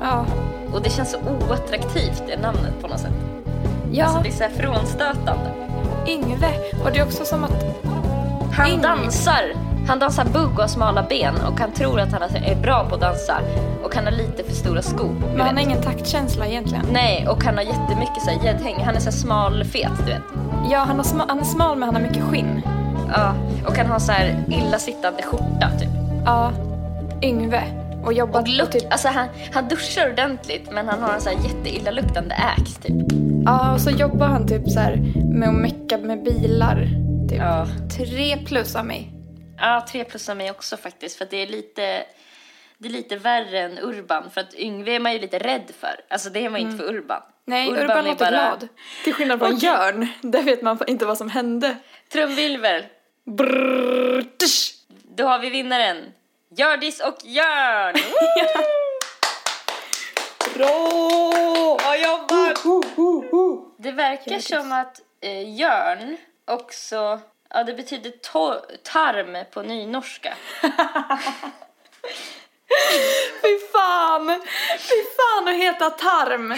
[0.00, 0.26] Ja.
[0.72, 3.12] Och det känns så oattraktivt det namnet på något sätt.
[3.92, 5.69] Ja, Alltså det är så här frånstötande.
[6.08, 6.48] Yngve.
[6.84, 7.64] Och det är också som att...
[8.52, 8.82] Han Yngve.
[8.82, 9.52] dansar.
[9.88, 12.94] Han dansar bugg och har smala ben och han tror att han är bra på
[12.94, 13.34] att dansa.
[13.84, 15.14] Och han har lite för stora skor.
[15.36, 16.84] Men han har ingen taktkänsla egentligen.
[16.92, 18.84] Nej, och han har jättemycket så här gäddhäng.
[18.84, 20.22] Han är så smal fet, du vet.
[20.70, 22.62] Ja, han, har sma- han är smal men han har mycket skinn.
[23.14, 23.32] Ja,
[23.66, 25.88] och han har så här illasittande skjorta typ.
[26.24, 26.52] Ja.
[27.22, 27.62] Yngve.
[28.04, 28.92] Och jobbat Och lukt, typ...
[28.92, 33.12] alltså han, han duschar ordentligt men han har en så här jätteillaluktande ax typ.
[33.44, 34.96] Ja, och så jobbar han typ så här
[35.34, 36.88] med att mecka med bilar.
[37.28, 37.38] Typ.
[37.38, 37.66] Ja.
[37.96, 39.12] Tre plus av mig.
[39.58, 42.04] Ja, tre plus av mig också faktiskt för det är lite
[42.78, 46.00] det är lite värre än Urban för att Yngve är man ju lite rädd för.
[46.08, 47.22] Alltså det är man inte för Urban.
[47.44, 48.68] Nej, Urban, är låter glad.
[49.04, 50.08] Till skillnad från Jörn.
[50.22, 51.76] Där vet man inte vad som hände.
[52.12, 52.84] Trumvirvel.
[53.24, 54.74] Brrr, tsch.
[55.16, 55.96] Då har vi vinnaren.
[56.60, 57.94] Hjördis och Jörn!
[60.54, 61.78] Bra!
[61.78, 62.62] Bra jobbat!
[63.78, 67.20] Det verkar som att eh, Jörn också,
[67.50, 68.10] ja det betyder
[68.82, 70.34] tarm på nynorska.
[73.42, 74.40] Fy fan!
[74.78, 76.54] Fy fan att heta Tarm!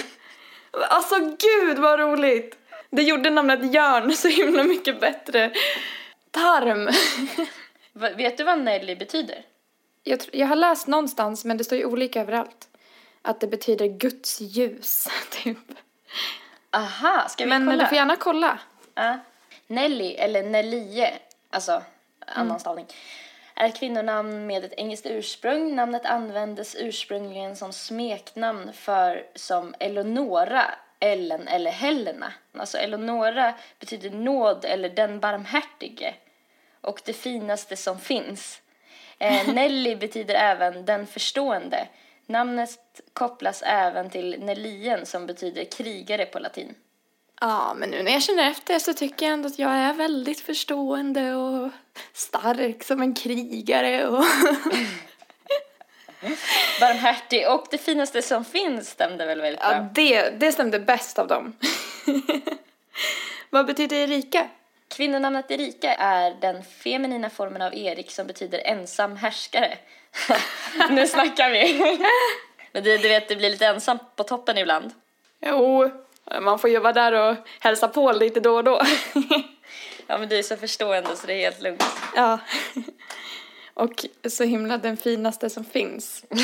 [0.89, 2.59] Alltså gud vad roligt!
[2.91, 5.53] Det gjorde namnet Jörn så himla mycket bättre.
[6.31, 6.91] Tarm!
[8.17, 9.52] Vet du vad Nelly betyder?
[10.05, 12.69] Jag, jag har läst någonstans, men det står ju olika överallt.
[13.23, 15.59] Att det betyder Guds ljus, typ.
[16.71, 17.83] Aha, ska vi Men kolla?
[17.83, 18.59] du får gärna kolla.
[18.95, 19.19] Ja.
[19.67, 21.13] Nelly, eller Nellie,
[21.51, 21.83] alltså
[22.27, 22.87] annan stavning,
[23.55, 25.75] är ett kvinnonamn med ett engelskt ursprung.
[25.75, 30.65] Namnet användes ursprungligen som smeknamn för som Eleonora,
[31.01, 32.33] Ellen eller Helena.
[32.59, 36.15] Alltså Eleonora betyder nåd eller den barmhärtige
[36.81, 38.62] och det finaste som finns.
[39.23, 41.89] Eh, Nelly betyder även den förstående.
[42.27, 46.75] Namnet kopplas även till Nellien som betyder krigare på latin.
[47.41, 50.41] Ja, men nu när jag känner efter så tycker jag ändå att jag är väldigt
[50.41, 51.71] förstående och
[52.13, 54.25] stark som en krigare och...
[56.81, 59.73] Barmhärtig och det finaste som finns stämde väl väldigt bra.
[59.73, 61.57] Ja, det, det stämde bäst av dem.
[63.51, 64.49] Vad betyder Erika?
[64.93, 69.79] Kvinnonamnet Erika är den feminina formen av Erik som betyder ensam härskare.
[70.91, 71.79] nu snackar vi.
[72.73, 74.91] Men du, du vet, det blir lite ensamt på toppen ibland.
[75.41, 75.91] Jo,
[76.41, 78.83] man får ju vara där och hälsa på lite då och då.
[80.07, 81.85] Ja, men du är så förstående så det är helt lugnt.
[82.17, 82.39] ja.
[83.75, 86.25] Och så himla den finaste som finns.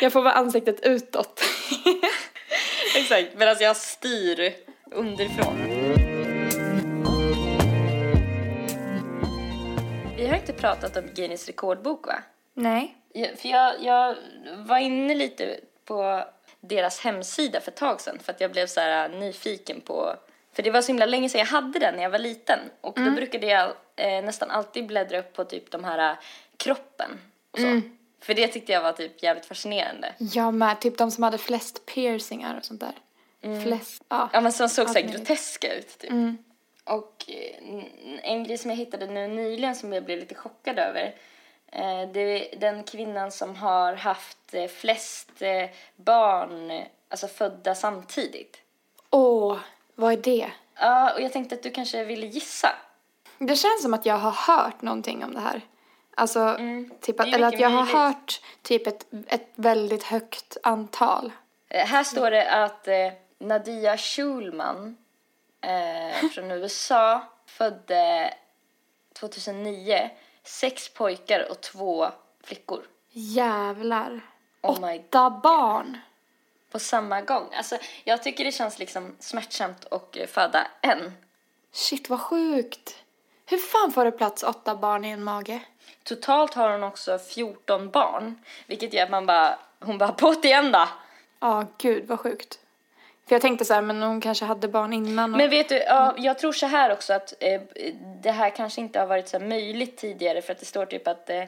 [0.00, 1.42] Jag får vara ansiktet utåt.
[2.96, 4.54] Exakt, medan jag styr
[4.90, 6.03] underifrån.
[10.24, 12.22] Vi har inte pratat om Guinness rekordbok va?
[12.54, 12.96] Nej.
[13.12, 14.16] Jag- För jag, jag
[14.56, 16.24] var inne lite på
[16.60, 20.16] deras hemsida för ett tag sedan för att jag blev så här nyfiken på
[20.52, 22.94] för det var så himla länge sedan jag hade den när jag var liten och
[22.96, 26.16] då brukade jag eh, nästan alltid bläddra upp på typ de här eh,
[26.56, 27.10] kroppen
[27.50, 27.66] och så.
[28.20, 30.12] För det tyckte jag var typ jävligt fascinerande.
[30.18, 33.62] Jag med, typ de som hade flest piercingar och sånt där.
[33.62, 34.30] Flest, ja.
[34.32, 36.10] Ja men som såg så här groteska ut typ.
[36.84, 37.84] Och eh,
[38.22, 41.14] en grej som jag hittade nu nyligen som jag blev lite chockad över.
[41.72, 42.20] Eh, det
[42.54, 45.30] är den kvinnan som har haft eh, flest
[45.96, 48.56] barn, alltså födda samtidigt.
[49.10, 49.58] Åh,
[49.94, 50.50] vad är det?
[50.74, 52.68] Ja, och jag tänkte att du kanske ville gissa.
[53.38, 55.60] Det känns som att jag har hört någonting om det här.
[56.16, 56.58] Alltså,
[57.00, 57.94] typ att, eller att jag har möjligt.
[57.94, 61.32] hört typ ett, ett väldigt högt antal.
[61.68, 64.96] Här står det att eh, Nadia Schulman
[65.64, 68.34] eh, från USA födde
[69.12, 70.10] 2009
[70.42, 72.08] sex pojkar och två
[72.44, 72.84] flickor.
[73.10, 74.20] Jävlar.
[74.62, 75.98] Oh Åtta barn.
[76.70, 77.54] på samma gång.
[77.54, 81.12] Alltså, jag tycker det känns liksom smärtsamt att eh, föda en.
[81.72, 82.96] Shit, vad sjukt.
[83.46, 85.60] Hur fan får det plats åtta barn i en mage?
[86.02, 90.72] Totalt har hon också 14 barn, vilket gör att man bara, hon bara på igen
[90.72, 90.88] då.
[91.40, 92.58] Ja, gud vad sjukt.
[93.28, 95.32] För jag tänkte så här, men hon kanske hade barn innan.
[95.32, 95.38] Och...
[95.38, 97.60] Men vet du, ja, jag tror så här också att eh,
[98.22, 101.30] det här kanske inte har varit så möjligt tidigare för att det står typ att
[101.30, 101.38] eh,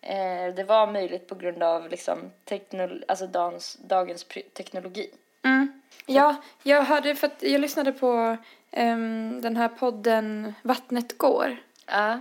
[0.00, 5.10] eh, det var möjligt på grund av liksom teknol- alltså dagens, dagens pry- teknologi.
[5.44, 5.80] Mm.
[6.06, 8.36] Ja, jag hörde för att jag lyssnade på
[8.70, 12.18] ehm, den här podden Vattnet går Ja.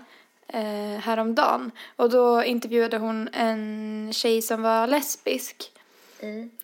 [0.47, 1.71] eh, häromdagen.
[1.95, 5.71] Och då intervjuade hon en tjej som var lesbisk.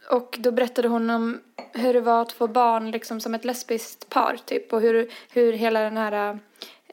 [0.09, 1.41] Och då berättade hon om
[1.73, 4.73] hur det var att få barn liksom som ett lesbiskt par typ.
[4.73, 6.39] Och hur, hur hela den här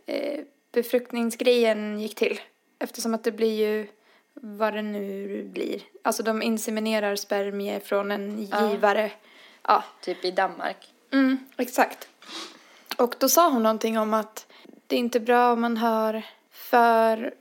[0.07, 0.41] eh,
[0.73, 2.41] befruktningsgrejen gick till.
[2.79, 3.87] Eftersom att det blir ju
[4.35, 5.83] vad det nu blir.
[6.03, 9.11] Alltså de inseminerar spermier från en givare.
[9.63, 10.93] Ja, Typ i Danmark.
[11.13, 12.09] Mm, exakt.
[12.97, 14.47] Och då sa hon någonting om att
[14.87, 17.35] det är inte bra om man har för...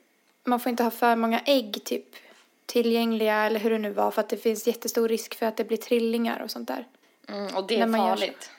[0.43, 2.15] Man får inte ha för många ägg typ
[2.67, 5.63] tillgängliga eller hur det nu var för att det finns jättestor risk för att det
[5.63, 6.88] blir trillingar och sånt där.
[7.30, 8.51] Mm, och det är farligt.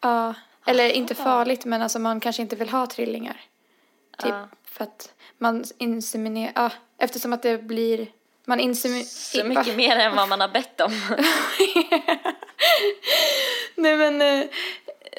[0.00, 0.34] Ja,
[0.66, 3.40] eller inte farligt men alltså man kanske inte vill ha trillingar.
[4.18, 4.48] Typ Ja.
[4.64, 6.52] för att man inseminerar...
[6.54, 8.06] Ja, eftersom att det blir...
[8.44, 9.04] Man inseminerar...
[9.04, 10.92] Så mycket mer än vad man har bett om.
[13.74, 14.46] Nej men, eh,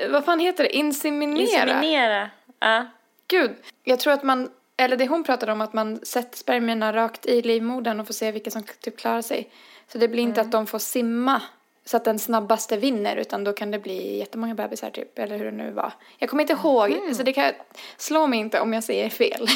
[0.09, 0.75] vad fan heter det?
[0.75, 1.41] Inseminera?
[1.41, 2.29] Inseminera.
[2.59, 2.85] Ja.
[3.27, 4.51] Gud, jag tror att man,
[4.83, 8.31] eller det hon pratade om, att man sätter spermierna rakt i livmodern och får se
[8.31, 9.49] vilka som typ klarar sig.
[9.91, 11.41] Så det blir inte att de får simma
[11.85, 15.45] så att den snabbaste vinner, utan då kan det bli jättemånga bebisar typ, eller hur
[15.45, 15.93] det nu var.
[16.17, 17.53] Jag kommer inte ihåg, så det kan
[17.97, 19.47] slå mig inte om jag säger fel.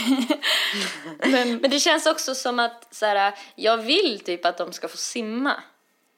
[1.32, 4.88] Men, Men det känns också som att så här, jag vill typ att de ska
[4.88, 5.54] få simma.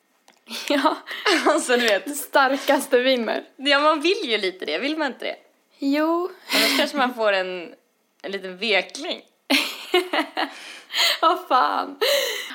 [0.70, 0.98] ja,
[1.46, 2.18] Alltså du vet.
[2.18, 3.44] starkaste vinner.
[3.56, 5.36] Ja, man vill ju lite det, vill man inte det?
[5.80, 7.74] Jo, Annars kanske man får en,
[8.22, 9.22] en liten vekling.
[11.22, 12.00] vad fan.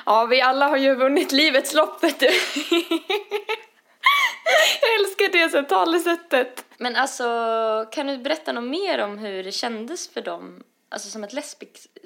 [0.05, 2.25] Ja, vi alla har ju vunnit livets lopp, vet du.
[4.81, 6.65] jag älskar det så talesättet.
[6.77, 7.25] Men alltså,
[7.91, 10.63] kan du berätta något mer om hur det kändes för dem?
[10.89, 11.87] Alltså som ett lesbiskt...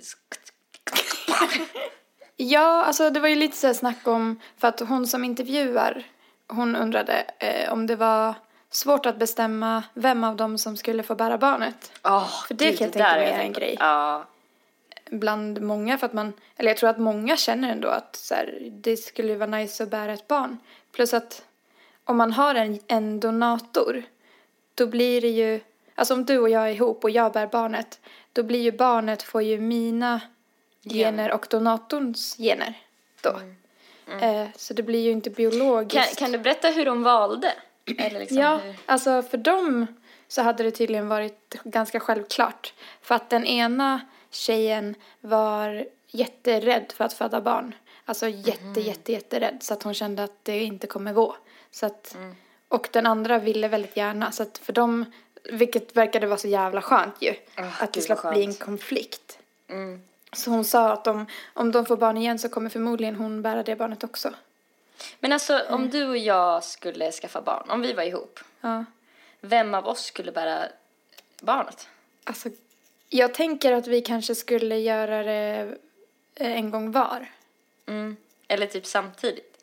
[2.39, 6.03] Ja, alltså det var ju lite så här snack om, för att hon som intervjuar,
[6.47, 8.35] hon undrade eh, om det var
[8.69, 11.91] svårt att bestämma vem av dem som skulle få bära barnet.
[12.03, 13.77] Oh, För det kan jag tänka mig är en grej.
[13.79, 14.25] Ja.
[15.09, 18.57] Bland många, för att man, eller jag tror att många känner ändå att så här,
[18.71, 20.57] det skulle vara nice att bära ett barn.
[20.91, 21.43] Plus att
[22.03, 24.03] om man har en, en donator,
[24.75, 25.59] då blir det ju,
[25.95, 27.99] alltså om du och jag är ihop och jag bär barnet,
[28.33, 30.21] då blir ju barnet, får ju mina
[30.83, 32.73] gener och donatorns gener
[33.21, 33.39] då.
[34.21, 36.17] Eh, så det blir ju inte biologiskt.
[36.17, 37.53] Kan, kan du berätta hur de valde?
[37.97, 38.75] Eller liksom Ja, hur...
[38.85, 39.87] alltså för dem
[40.27, 42.73] så hade det tydligen varit ganska självklart.
[43.01, 47.75] För att den ena tjejen var jätterädd för att föda barn.
[48.05, 49.57] Alltså jätte, jätte, jätterädd.
[49.63, 51.35] Så att hon kände att det inte kommer gå.
[51.71, 52.17] Så att,
[52.67, 54.31] Och den andra ville väldigt gärna.
[54.31, 55.05] Så att för dem,
[55.51, 57.33] vilket verkade vara så jävla skönt ju.
[57.55, 59.39] Ah, att det slapp bli en konflikt.
[59.69, 60.01] Mm.
[60.33, 63.63] Så hon sa att om, om de får barn igen så kommer förmodligen hon bära
[63.63, 64.33] det barnet också.
[65.19, 65.73] Men alltså Mm.
[65.73, 68.85] om du och jag skulle skaffa barn, om vi var ihop, Ja.
[69.41, 70.67] vem av oss skulle bära
[71.41, 71.87] barnet?
[72.23, 72.49] Alltså,
[73.09, 75.75] jag tänker att vi kanske skulle göra det
[76.35, 77.27] eh, en gång var.
[77.85, 78.17] Mm.
[78.47, 79.53] Eller typ samtidigt.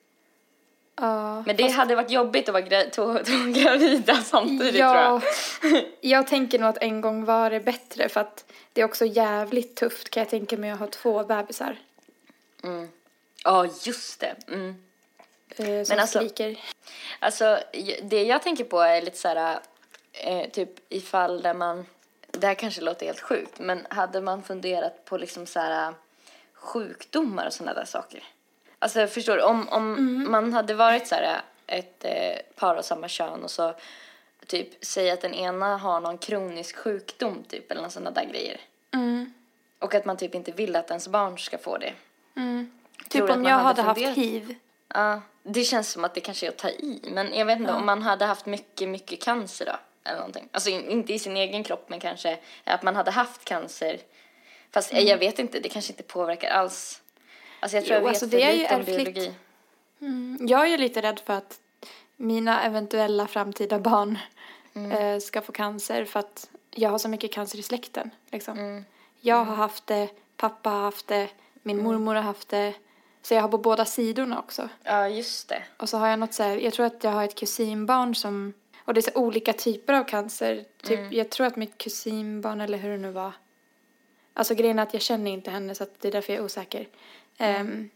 [0.97, 1.43] Ja.
[1.47, 5.21] Men det hade varit jobbigt att vara gra- två, två gravida samtidigt ja,
[5.63, 5.85] tror jag.
[6.01, 9.77] jag tänker nog att en gång var är bättre för att det är också jävligt
[9.77, 11.77] tufft kan jag tänka mig att ha två bebisar
[13.45, 14.35] Ja, just det.
[14.49, 14.75] Mm.
[15.57, 16.61] Eh, som alltså- skriker.
[17.19, 17.61] Alltså,
[18.03, 19.59] det jag tänker på är lite så här,
[20.13, 21.87] eh, typ ifall där man,
[22.31, 25.95] det här kanske låter helt sjukt, men hade man funderat på liksom så här
[26.55, 28.23] sjukdomar och sådana där saker?
[28.79, 33.09] Alltså förstår du, om, om man hade varit så här ett eh, par av samma
[33.09, 33.75] kön och så
[34.47, 38.61] typ säga att den ena har någon kronisk sjukdom typ eller sådana där grejer.
[38.93, 39.33] Mm.
[39.79, 41.93] Och att man typ inte vill att ens barn ska få det.
[43.09, 44.55] Tror Typ om jag hade hade haft hiv.
[44.89, 47.01] Ja, det känns som att det kanske är att ta i.
[47.03, 49.77] Men jag vet inte, om man hade haft mycket, mycket cancer då?
[50.05, 50.49] Eller någonting.
[50.53, 54.01] Alltså in, inte i sin egen kropp, men kanske att man hade haft cancer.
[54.71, 57.03] Fast eh, jag vet inte, det kanske inte påverkar alls.
[57.61, 59.35] Alltså jag tror Jo, jag vet alltså, för det är lite om biologi.
[60.53, 61.61] Jag är ju lite rädd för att
[62.17, 64.19] mina eventuella framtida barn
[64.93, 68.11] eh, ska få cancer för att jag har så mycket cancer i släkten.
[68.31, 68.85] Liksom.
[69.21, 71.29] Jag har haft det, pappa har haft det,
[71.63, 72.75] min mormor har haft det.
[73.25, 74.69] Så jag har på båda sidorna också.
[74.83, 75.63] Ja, just det.
[75.77, 78.53] Och så har jag något så här, jag tror att jag har ett kusinbarn som,
[78.85, 80.65] och det är så olika typer av cancer.
[80.83, 83.33] Typ, jag tror att mitt kusinbarn, eller hur det nu var.
[84.35, 86.89] Alltså grejen är att jag känner inte henne så det är därför jag är osäker.
[87.39, 87.91] Ehm,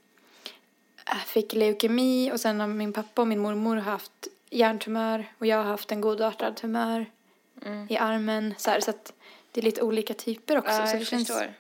[1.27, 5.65] fick leukemi och sen har min pappa och min mormor haft hjärntumör och jag har
[5.65, 7.07] haft en godartad tumör
[7.89, 8.55] i armen.
[8.59, 9.13] Så, här, så att
[9.53, 10.73] det är lite olika typer också.
[10.73, 11.55] Ja, så jag det känns förstår.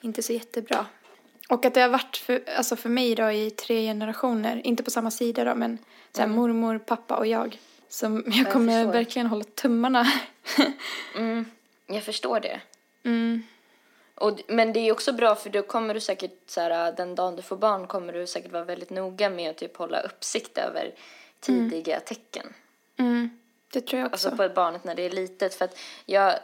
[0.00, 0.86] inte så jättebra.
[1.48, 4.90] Och att det har varit för, alltså för mig då i tre generationer, inte på
[4.90, 5.78] samma sida då, men
[6.12, 7.58] så här, mormor, pappa och jag.
[7.88, 8.92] Som jag kommer förstår.
[8.92, 10.06] verkligen hålla tummarna.
[11.16, 11.44] Mm,
[11.86, 12.60] jag förstår det.
[13.04, 13.42] mm.
[14.14, 17.36] Och, men det är också bra för då kommer du säkert, så här, den dagen
[17.36, 20.94] du får barn kommer du säkert vara väldigt noga med att typ hålla uppsikt över
[21.40, 22.54] tidiga tecken.
[22.96, 23.38] Mm.
[23.72, 24.28] Det tror jag också.
[24.28, 25.54] Alltså på barnet när det är litet.
[25.54, 26.34] För att jag,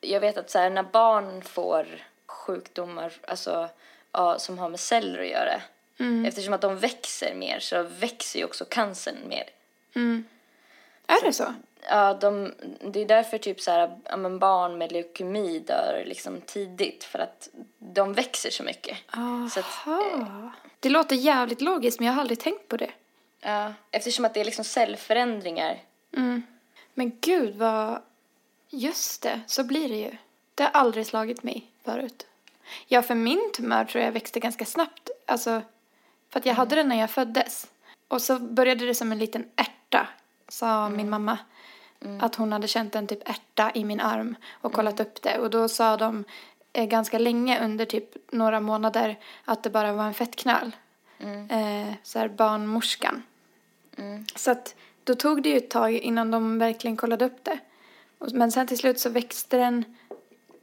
[0.00, 1.86] jag vet att så här, när barn får
[2.26, 3.68] sjukdomar alltså,
[4.12, 5.62] ja, som har med celler att göra.
[6.26, 9.44] Eftersom att de växer mer så växer ju också cancern mer.
[11.06, 11.54] är det så?
[11.88, 16.40] Ja, de, det är därför typ så här, ja, men barn med leukemi dör liksom
[16.40, 17.04] tidigt.
[17.04, 18.98] För att de växer så mycket.
[19.52, 20.52] Så att, Aha.
[20.80, 22.90] Det låter jävligt logiskt men jag har aldrig tänkt på det.
[23.40, 25.78] ja, eftersom att det är liksom cellförändringar.
[26.94, 28.02] Men gud vad...
[28.72, 30.16] Just det, så blir det ju.
[30.54, 32.26] Det har aldrig slagit mig förut.
[32.86, 35.10] Ja, för min tumör tror jag växte ganska snabbt.
[35.26, 35.62] Alltså,
[36.30, 37.66] för att jag hade den när jag föddes.
[38.08, 40.08] Och så började det som en liten ärta,
[40.48, 41.38] sa min mamma.
[42.20, 45.38] Att hon hade känt en typ ärta i min arm och kollat upp det.
[45.38, 46.24] Och då sa de
[46.72, 50.76] eh, ganska länge under typ några månader att det bara var en fettknöl.
[51.48, 53.22] Eh, så här barnmorskan.
[54.36, 57.58] Så att då tog det ju ett tag innan de verkligen kollade upp det.
[58.18, 59.84] Men sen till slut så växte den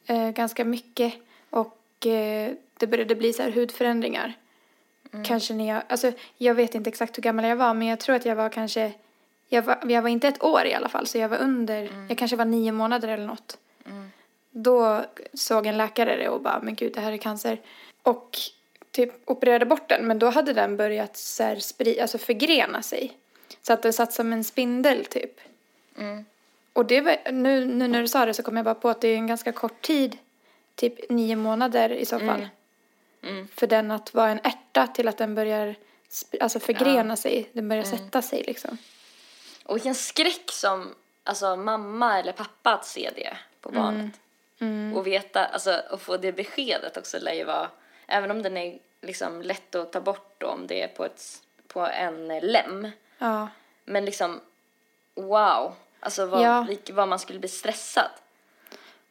[0.06, 1.13] eh, ganska mycket
[1.50, 4.34] och det började bli så här hudförändringar.
[5.26, 8.16] Kanske när jag, alltså jag vet inte exakt hur gammal jag var men jag tror
[8.16, 8.92] att jag var kanske,
[9.50, 12.18] jag var, jag var inte ett år i alla fall så jag var under, jag
[12.18, 13.58] kanske var nio månader eller något.
[14.52, 17.62] Då såg en läkare det och bara, men gud det här är cancer.
[18.04, 18.38] Och
[18.92, 23.18] typ opererade bort den men då hade den börjat så här spri, alltså förgrena sig.
[23.62, 25.40] Så att den satt som en spindel typ.
[26.74, 29.02] Och det var, nu, nu när du sa det så kom jag bara på att
[29.02, 30.18] det är en ganska kort tid,
[30.78, 32.48] typ nio månader i så fall.
[33.56, 35.75] För den att vara en ärta till att den börjar
[36.40, 38.78] alltså förgrena sig, den börjar sätta sig liksom.
[39.65, 44.19] Och vilken skräck som alltså, mamma eller pappa att se det på barnet.
[44.96, 47.69] Och veta, alltså och få det beskedet också lär ju vara,
[48.08, 51.42] även om den är liksom lätt att ta bort då, om det är på, ett,
[51.67, 52.92] på en lem.
[53.17, 53.48] Ja.
[53.86, 54.42] Men liksom,
[55.15, 55.73] wow.
[56.00, 56.67] Alltså vad, Ja.
[56.92, 58.10] vad man skulle bli stressad.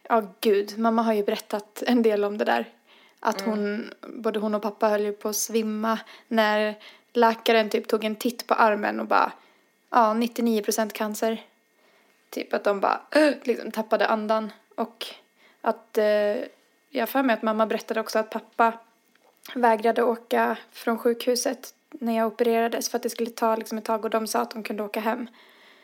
[0.08, 0.78] Ja, gud.
[0.78, 2.72] Mamma har ju berättat en del om det där.
[3.20, 5.98] Att hon, både hon och pappa höll ju på att svimma
[6.28, 6.74] när
[7.12, 9.32] läkaren typ tog en titt på armen och bara,
[9.90, 11.42] ja, 99% cancer.
[12.30, 13.00] Typ att de bara
[13.42, 14.52] liksom tappade andan.
[14.74, 15.06] Och
[15.60, 16.36] att, eh,
[16.90, 18.72] jag för mig att mamma berättade också att pappa
[19.54, 24.04] vägrade åka från sjukhuset när jag opererades för att det skulle ta liksom ett tag
[24.04, 25.26] och de sa att de kunde åka hem.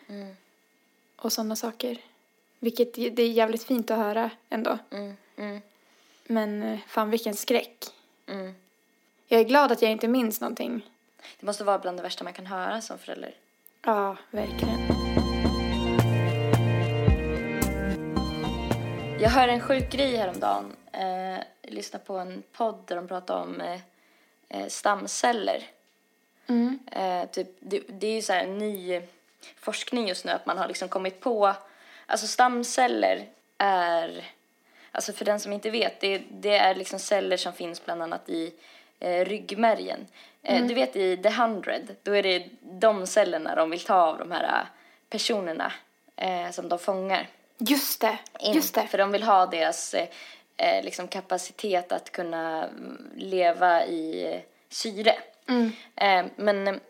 [0.08, 0.36] Mm.
[1.16, 1.98] Och sådana saker.
[2.62, 4.78] Vilket det är jävligt fint att höra ändå.
[4.90, 5.16] Mm.
[5.36, 5.60] Mm.
[6.24, 7.84] Men eh, fan vilken skräck.
[8.26, 8.54] Mm.
[9.26, 10.86] Jag är glad att jag inte minns någonting.
[11.40, 13.34] Det måste vara bland det värsta man kan höra som förälder.
[13.84, 14.78] Ja, verkligen.
[19.20, 20.76] Jag hörde en sjuk grej häromdagen.
[20.92, 23.60] Eh, jag lyssnade på en podd där de pratade om
[24.48, 25.62] eh, stamceller.
[26.46, 26.78] Mm.
[26.92, 29.02] Eh, typ, det, det är ju så här en ny
[29.56, 31.54] forskning just nu att man har liksom kommit på,
[32.12, 33.26] alltså stamceller
[33.58, 34.24] är,
[34.92, 38.28] alltså för den som inte vet, det, det är liksom celler som finns bland annat
[38.28, 38.52] i
[39.00, 40.06] eh, ryggmärgen.
[40.42, 44.18] Eh, Du vet i The Hundred, då är det de cellerna de vill ta av
[44.18, 44.66] de här eh,
[45.10, 45.72] personerna
[46.16, 47.26] eh, som de fångar
[47.58, 48.54] Just det, in.
[48.54, 48.86] just det.
[48.86, 50.08] För de vill ha deras eh,
[50.56, 55.14] eh, liksom kapacitet att kunna mm, leva i eh, syre.
[55.48, 55.72] Mm.
[56.36, 56.80] Men,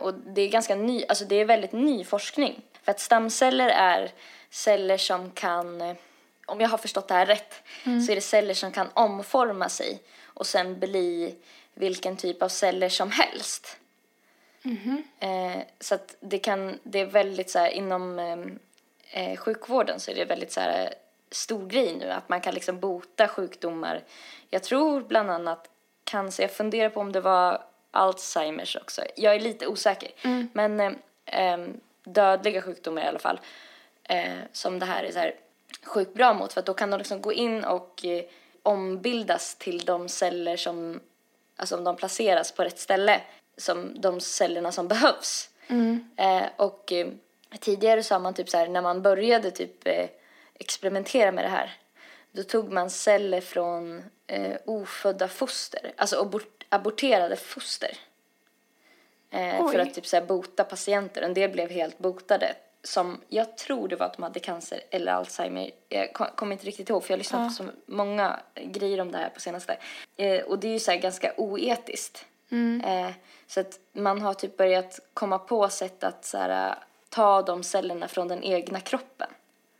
[0.00, 2.62] och det är ganska ny, alltså det är väldigt ny forskning.
[2.82, 4.10] För att stamceller är
[4.50, 5.96] celler som kan, eh,
[6.46, 7.54] om jag har förstått det här rätt,
[8.06, 11.34] så är det celler som kan omforma sig och sen bli
[11.74, 13.76] vilken typ av celler som helst.
[15.18, 18.58] Eh, så att det kan, det är väldigt så här inom ehm,
[19.10, 20.94] eh, sjukvården så är det väldigt så här
[21.30, 24.02] stor grej nu att man kan liksom bota sjukdomar.
[24.50, 25.70] Jag tror bland annat
[26.04, 29.02] cancer, jag funderar på om det var Alzheimers också.
[29.16, 30.10] Jag är lite osäker.
[30.52, 30.80] Men
[31.24, 31.58] eh,
[32.04, 33.40] dödliga sjukdomar i alla fall.
[34.08, 35.34] Eh, som det här är så här
[35.82, 38.24] sjukt bra mot för då kan de liksom gå in och eh,
[38.62, 41.00] ombildas till de celler som,
[41.56, 43.20] alltså om de placeras på rätt ställe,
[43.56, 45.50] som de cellerna som behövs.
[46.16, 47.08] Eh, och eh,
[47.60, 50.08] tidigare sa man typ så här, när man började typ eh,
[50.54, 51.76] experimentera med det här,
[52.32, 57.98] då tog man celler från eh, ofödda foster, alltså abort, aborterade foster.
[59.72, 61.22] För att typ så här, bota patienter.
[61.22, 62.54] En del blev helt botade.
[62.82, 65.70] Som jag tror det var att de hade cancer eller Alzheimer.
[65.88, 69.12] Jag kom- kommer inte riktigt ihåg för jag har lyssnat på så många grejer om
[69.12, 69.76] det här på senaste.
[70.16, 72.24] Eh, och det är ju så här ganska oetiskt.
[72.84, 73.10] Eh,
[73.46, 76.74] så att man har typ börjat komma på sätt att så här,
[77.08, 79.28] ta de cellerna från den egna kroppen.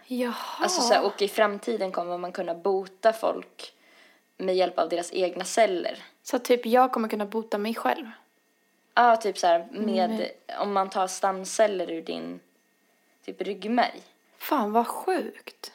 [0.07, 0.35] Jaha.
[0.61, 3.73] Alltså, så här, och i framtiden kommer man kunna bota folk
[4.37, 5.99] med hjälp av deras egna celler.
[6.23, 8.07] Så typ jag kommer kunna bota mig själv.
[8.95, 10.31] Ja, typ så här med,
[10.61, 12.41] om man tar stamceller ur din
[13.33, 14.03] typ ryggmärg.
[14.39, 15.73] Fan vad sjukt.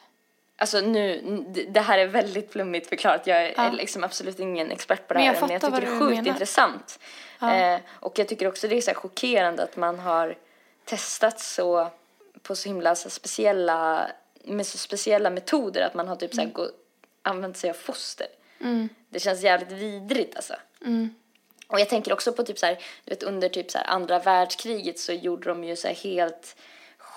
[0.56, 1.20] Alltså nu,
[1.68, 3.26] det här är väldigt flummigt förklarat.
[3.26, 3.70] Jag är Ja.
[3.70, 5.40] liksom absolut ingen expert på det Men här.
[5.40, 6.28] Men jag tycker det är sjukt menar.
[6.28, 6.98] intressant.
[7.42, 10.36] Eh, och jag tycker också det är så här chockerande att man har
[10.84, 11.88] testat så
[12.42, 14.10] på så himla så speciella,
[14.44, 15.82] med så speciella metoder.
[15.82, 16.50] Att man har typ så Mm.
[16.56, 16.70] här gå,
[17.22, 18.26] använt sig av foster.
[19.08, 20.54] Det känns jävligt vidrigt alltså.
[20.84, 21.14] Mm.
[21.68, 24.18] Och jag tänker också på typ så här, du vet under typ så här andra
[24.18, 26.56] världskriget så gjorde de ju så här helt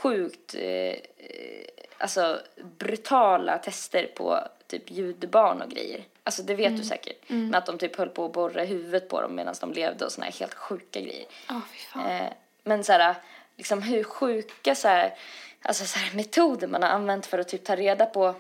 [0.02, 1.66] sjukt, eh, eh,
[1.98, 2.41] alltså
[2.78, 6.04] brutala tester på typ judbarn och grejer.
[6.24, 7.24] Alltså det vet du säkert.
[7.28, 10.12] Men att de typ höll på att borra huvudet på dem medan de levde och
[10.12, 11.26] såna här helt sjuka grejer.
[11.48, 12.06] Ja, fy fan.
[12.06, 12.32] Eh,
[12.64, 13.16] men så här,
[13.56, 15.14] liksom hur sjuka så här,
[15.62, 18.36] alltså så här metoder man har använt för att typ ta reda på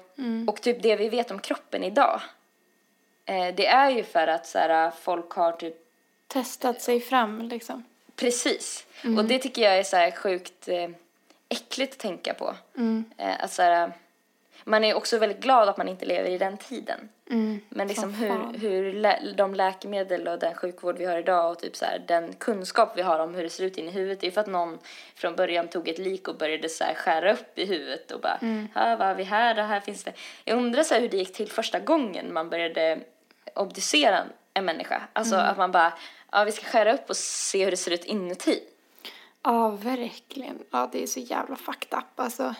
[0.47, 2.21] och typ det vi vet om kroppen idag.
[3.25, 5.87] Eh, det är ju för att så här, folk har typ
[6.27, 7.83] Testat sig fram liksom.
[8.15, 8.85] Precis.
[9.17, 10.89] Och det tycker jag är så här sjukt eh,
[11.49, 12.55] äckligt att tänka på.
[13.17, 13.91] Eh, att så här,
[14.63, 17.09] man är också väldigt glad att man inte lever i den tiden.
[17.69, 21.75] Men liksom hur, hur lä- de läkemedel och den sjukvård vi har idag och typ
[21.75, 24.19] så här, den kunskap vi har om hur det ser ut in i huvudet.
[24.21, 24.79] Det är för att någon
[25.15, 28.37] från början tog ett lik och började så här skära upp i huvudet och bara,
[28.75, 30.13] ja vad har vi här, det här finns det.
[30.45, 32.99] Jag undrar så hur det gick till första gången man började
[33.55, 34.23] obducera
[34.53, 35.01] en människa.
[35.13, 35.93] Alltså att man bara,
[36.31, 38.59] ja vi ska skära upp och se hur det ser ut inuti.
[39.47, 40.59] Ja, verkligen.
[40.71, 42.05] Ja, det är så jävla fucked up.
[42.19, 42.55] Alltså,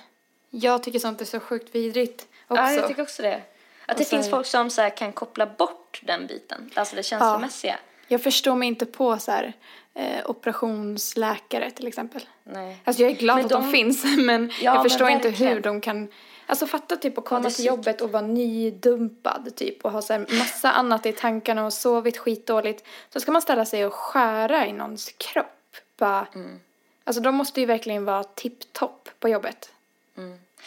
[0.49, 2.63] jag tycker sånt är så sjukt vidrigt också.
[2.63, 3.41] Ja, jag tycker också det.
[3.85, 7.03] Att det så finns folk som så här kan koppla bort den biten, alltså det
[7.03, 7.75] känslomässiga.
[8.07, 9.53] Jag förstår mig inte på så här,
[9.93, 12.21] eh, operationsläkare till exempel.
[12.43, 12.77] Nej.
[12.83, 15.29] Alltså jag är glad Men att de, de- finns men Ja, jag förstår men inte
[15.29, 16.07] hur de kan
[16.49, 20.13] Alltså fatta typ att komma det till jobbet och vara nydumpad typ och ha så
[20.13, 22.85] här massa annat i tankarna och sovit skitdåligt.
[23.13, 25.75] Så ska man ställa sig och skära i någons kropp.
[25.97, 26.59] Bara, Mm.
[27.07, 29.71] Alltså de måste ju verkligen vara tipptopp på jobbet.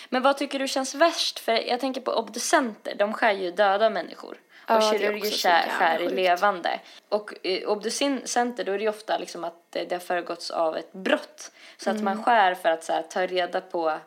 [0.08, 1.38] Men vad tycker du känns värst?
[1.38, 4.38] För jag tänker på obducenter, de skär ju döda människor.
[4.66, 6.80] Ja, och kirurger skär, skär levande.
[7.08, 10.92] Och i obducenter då är det ju ofta liksom att det har föregåtts av ett
[10.92, 11.50] brott.
[11.76, 12.04] Så att Mm.
[12.04, 13.98] man skär för att så här, ta reda på,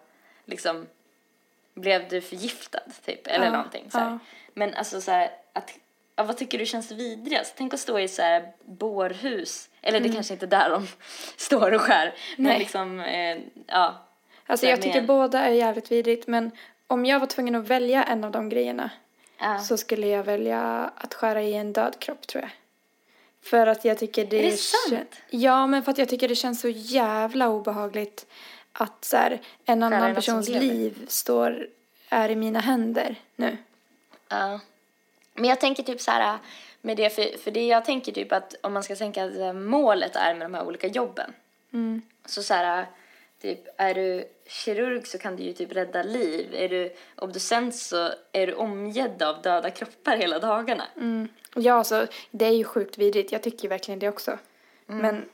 [0.46, 0.88] liksom,
[1.74, 3.28] blev du förgiftad typ?
[3.28, 4.20] Eller Ja, någonting så ja.
[4.54, 5.72] Men alltså så här, att
[6.16, 7.54] ja, vad tycker du känns vidrigast?
[7.58, 9.70] Tänk att stå i så här bårhus.
[9.84, 10.88] Eller det kanske inte är där de
[11.38, 12.14] står och skär.
[12.38, 12.60] Men Nej.
[12.60, 14.08] liksom, eh, ja.
[14.46, 16.52] Alltså Så jag tycker båda är jävligt vidrigt men
[16.88, 18.90] om jag var tvungen att välja en av de grejerna
[19.40, 19.60] ja.
[19.60, 22.52] så skulle jag välja att skära i en död kropp tror jag.
[23.42, 24.48] För att jag tycker det...
[24.48, 25.16] Är det sant?
[25.30, 28.26] Ja, men för att jag tycker det känns så jävla obehagligt
[28.74, 31.68] att så här, en annan persons liv står,
[32.10, 33.58] är i mina händer nu.
[34.30, 34.60] Ja.
[35.34, 36.38] Men jag tänker typ så här
[36.86, 39.54] med det, för, för det jag tänker typ att om man ska tänka att eh,
[39.54, 41.34] målet är med de här olika jobben.
[41.74, 42.02] Mm.
[42.26, 42.86] Så så här,
[43.42, 46.56] typ är du kirurg så kan du ju typ rädda liv.
[46.56, 50.84] Är du obducent så är du omgedd av döda kroppar hela dagarna.
[50.98, 51.28] Mm.
[51.56, 53.32] Ja, alltså det är ju sjukt vidrigt.
[53.32, 54.38] Jag tycker verkligen det också.
[54.90, 55.02] Mm.
[55.02, 55.30] Men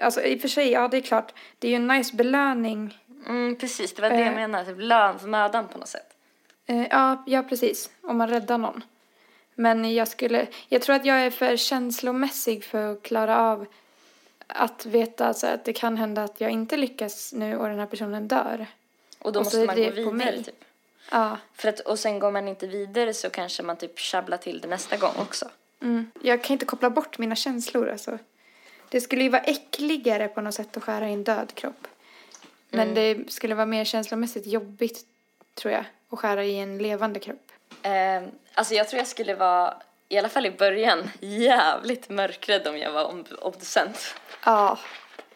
[0.00, 1.32] alltså i och för sig, ja det är klart.
[1.58, 2.98] Det är ju en nice belöning.
[3.26, 4.34] Mm, precis, det var det jag Eh.
[4.34, 4.64] menade.
[4.64, 6.16] Typ lön för mödan på något sätt.
[6.66, 7.90] Eh, ja, ja, precis.
[8.02, 8.82] Om man räddar någon.
[9.58, 13.66] Men jag skulle, jag tror att jag är för känslomässig för att klara av
[14.46, 17.86] att veta alltså, att det kan hända att jag inte lyckas nu och den här
[17.86, 18.66] personen dör.
[19.18, 20.64] Och då Och måste man gå vidare typ.
[21.10, 21.38] Ja.
[21.54, 24.68] För att, och sen går man inte vidare så kanske man typ tjabblar till det
[24.68, 25.48] nästa gång också.
[25.82, 26.10] Mm.
[26.22, 28.18] Jag kan inte koppla bort mina känslor alltså.
[28.88, 31.88] Det skulle ju vara äckligare på något sätt att skära i en död kropp.
[32.70, 35.06] Men det skulle vara mer känslomässigt jobbigt
[35.54, 37.45] tror jag att skära i en levande kropp.
[37.82, 38.22] Eh,
[38.54, 39.74] alltså jag tror jag skulle vara,
[40.08, 44.14] i alla fall i början, jävligt mörkrädd om jag var ob- obducent.
[44.44, 44.78] Ja.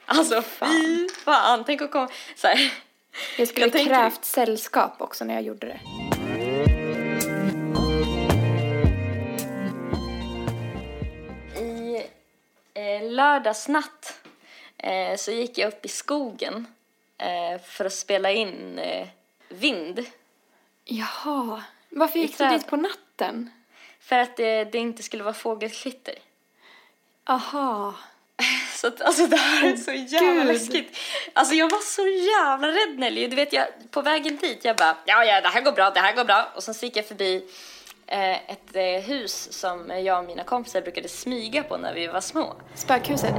[0.06, 2.72] Alltså fy fan, tänk att komma, så här.
[3.38, 5.80] Jag skulle Jag tänker- krävt sällskap också när jag gjorde det.
[11.60, 12.02] I
[12.74, 14.20] eh, lördagsnatt
[14.78, 16.66] eh, så gick jag upp i skogen
[17.18, 19.08] eh, för att spela in eh,
[19.48, 20.06] vind.
[20.84, 21.62] Jaha.
[21.90, 23.50] Varför gick du dit på natten?
[24.00, 26.14] För att det, det inte skulle vara fågelkvitter.
[27.24, 27.94] Aha.
[28.74, 30.46] Så att, alltså det här är så jävla Gud.
[30.46, 30.96] läskigt.
[31.32, 33.26] Alltså jag var så jävla rädd Nelly.
[33.26, 36.00] Du vet jag, på vägen dit jag bara, ja ja det här går bra, det
[36.00, 36.48] här går bra.
[36.54, 37.44] Och sen så gick jag förbi
[38.06, 42.20] eh, ett eh, hus som jag och mina kompisar brukade smyga på när vi var
[42.20, 42.54] små.
[42.74, 43.34] Spökhuset?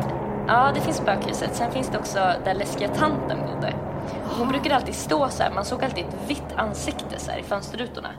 [0.48, 1.56] Ja, det finns spökhuset.
[1.56, 3.76] Sen finns det också där läskiga tanten bodde.
[4.38, 7.44] Hon brukade alltid stå så här, man såg alltid ett vitt ansikte så här i
[7.44, 8.10] fönsterrutorna.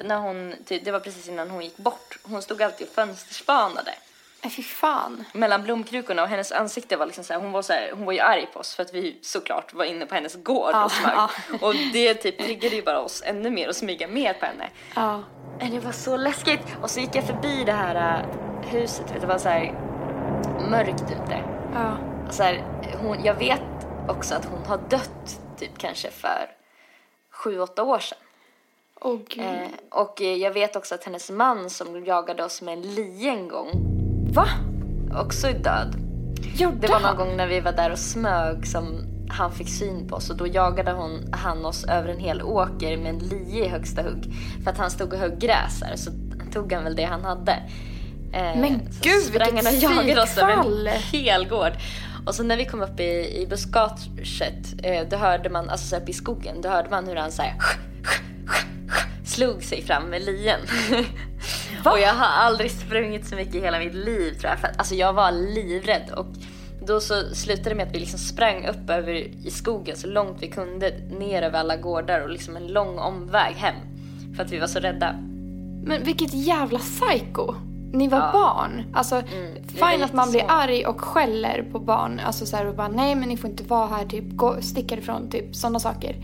[0.00, 2.18] När hon, ty- det var precis innan hon gick bort.
[2.22, 3.94] Hon stod alltid och fönsterspanade
[4.42, 5.24] Nej, fy fan.
[5.32, 8.12] mellan blomkrukorna och hennes ansikte var liksom så här, hon var så här, hon var
[8.12, 10.92] ju arg på oss för att vi såklart var inne på hennes gård Ja, och
[10.92, 11.12] smög.
[11.14, 11.30] ja.
[11.60, 14.68] Och det typ triggade ju bara oss ännu mer att smyga mer på henne.
[14.94, 15.22] Ja.
[15.70, 16.60] Det var så läskigt.
[16.82, 19.72] Och så gick jag förbi det här äh, huset, vet det var så här
[20.70, 21.42] mörkt ute.
[21.74, 21.96] Ja.
[22.28, 22.64] Och så här,
[23.00, 23.60] hon, jag vet
[24.08, 26.50] också att hon har dött typ kanske för
[27.30, 28.18] sju, åtta år sedan.
[29.02, 29.44] Gud.
[29.44, 33.28] Eh, och eh, jag vet också att hennes man som jagade oss med en lie
[33.28, 33.70] en gång
[34.32, 34.46] Va?
[35.22, 35.96] också är död.
[36.56, 40.08] Gjorde Det var någon gång när vi var där och smög som han fick syn
[40.08, 43.64] på oss och då jagade hon, han oss över en hel åker med en lie
[43.64, 44.24] i högsta hugg.
[44.64, 46.10] För att han stod och högg gräs här så
[46.52, 47.52] tog han väl det han hade.
[48.32, 51.72] Eh, Men gud, sprang vilket han och jagade oss över en hel gård.
[52.26, 55.96] Och så när vi kom upp i, i buskaget, eh, då hörde man, alltså så
[55.96, 57.54] här i skogen, då hörde man hur han så här
[59.34, 60.60] slog sig fram med lien.
[61.84, 64.58] och jag har aldrig sprungit så mycket i hela mitt liv tror jag.
[64.58, 66.26] För alltså jag var livrädd och
[66.86, 69.12] då så slutade det med att vi liksom sprang upp över
[69.46, 73.54] i skogen så långt vi kunde ner över alla gårdar och liksom en lång omväg
[73.54, 73.74] hem.
[74.36, 75.12] För att vi var så rädda.
[75.86, 77.54] Men vilket jävla psycho.
[77.92, 78.30] Ni var Ja.
[78.32, 78.82] barn.
[78.94, 80.58] Alltså, var fine att man blir jättesmå.
[80.60, 82.20] arg och skäller på barn.
[82.26, 84.90] Alltså så här och bara nej men ni får inte vara här, typ gå, stick
[84.90, 86.16] härifrån, typ sådana saker.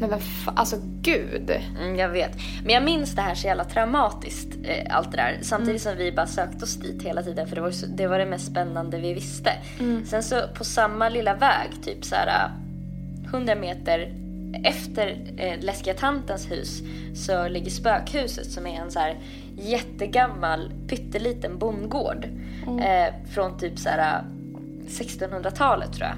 [0.00, 0.20] Men vad
[0.56, 1.50] alltså gud.
[1.80, 2.36] Mm, jag vet.
[2.64, 5.38] Men jag minns det här så jävla traumatiskt, eh, allt det där.
[5.42, 8.18] Samtidigt som vi bara sökte oss dit hela tiden för det var, så, det, var
[8.18, 9.50] det mest spännande vi visste.
[10.06, 12.50] Sen så på samma lilla väg, typ så här
[13.26, 14.14] 100 meter
[14.64, 16.82] efter eh, läskiga tantens hus
[17.14, 19.18] så ligger spökhuset som är en så här
[19.56, 22.24] jättegammal pytteliten bondgård.
[22.80, 24.24] Eh, från typ så här
[24.88, 26.16] 1600-talet tror jag.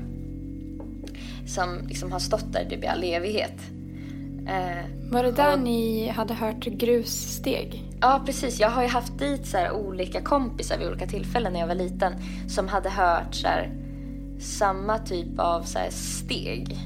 [1.55, 3.57] Som liksom har stått där typ i all evighet.
[4.49, 7.85] Eh, Var det där ni hade hört grussteg?
[8.01, 8.61] Ja, precis.
[8.61, 11.75] Jag har ju haft dit så här olika kompisar vid olika tillfällen när jag var
[11.75, 12.13] liten
[12.49, 13.71] som hade hört så här,
[14.41, 16.77] samma typ av så här, steg.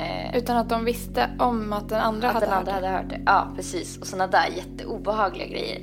[0.00, 2.94] Eh, Utan att de visste om att den andra att hade den andra hört hade
[2.96, 3.20] hört det.
[3.26, 3.98] Ja, precis.
[3.98, 5.80] Och såna där jätteobehagliga grejer.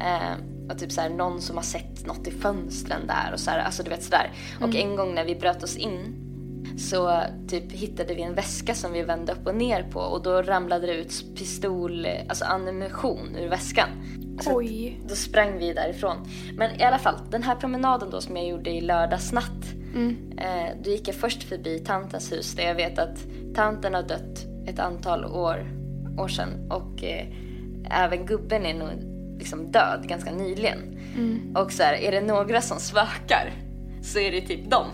[0.00, 3.50] Eh, och typ så här, någon som har sett något i fönstren där och så
[3.50, 4.30] här, alltså du vet sådär.
[4.60, 6.19] Och en gång när vi bröt oss in
[6.80, 10.42] så typ hittade vi en väska som vi vände upp och ner på och då
[10.42, 13.88] ramlade det ut pistol, alltså ammunition ur väskan.
[14.40, 15.00] Så Oj.
[15.08, 16.16] Då sprang vi därifrån.
[16.56, 19.64] Men i alla fall, den här promenaden då som jag gjorde i lördags natt.
[20.38, 23.18] Eh, då gick jag först förbi tantens hus där jag vet att
[23.54, 25.66] tanten har dött ett antal år,
[26.18, 27.26] år sedan och eh,
[27.90, 28.88] även gubben är nog
[29.38, 30.78] liksom död ganska nyligen.
[31.54, 33.52] Och så här, är det några som spökar
[34.02, 34.86] så är det typ dem.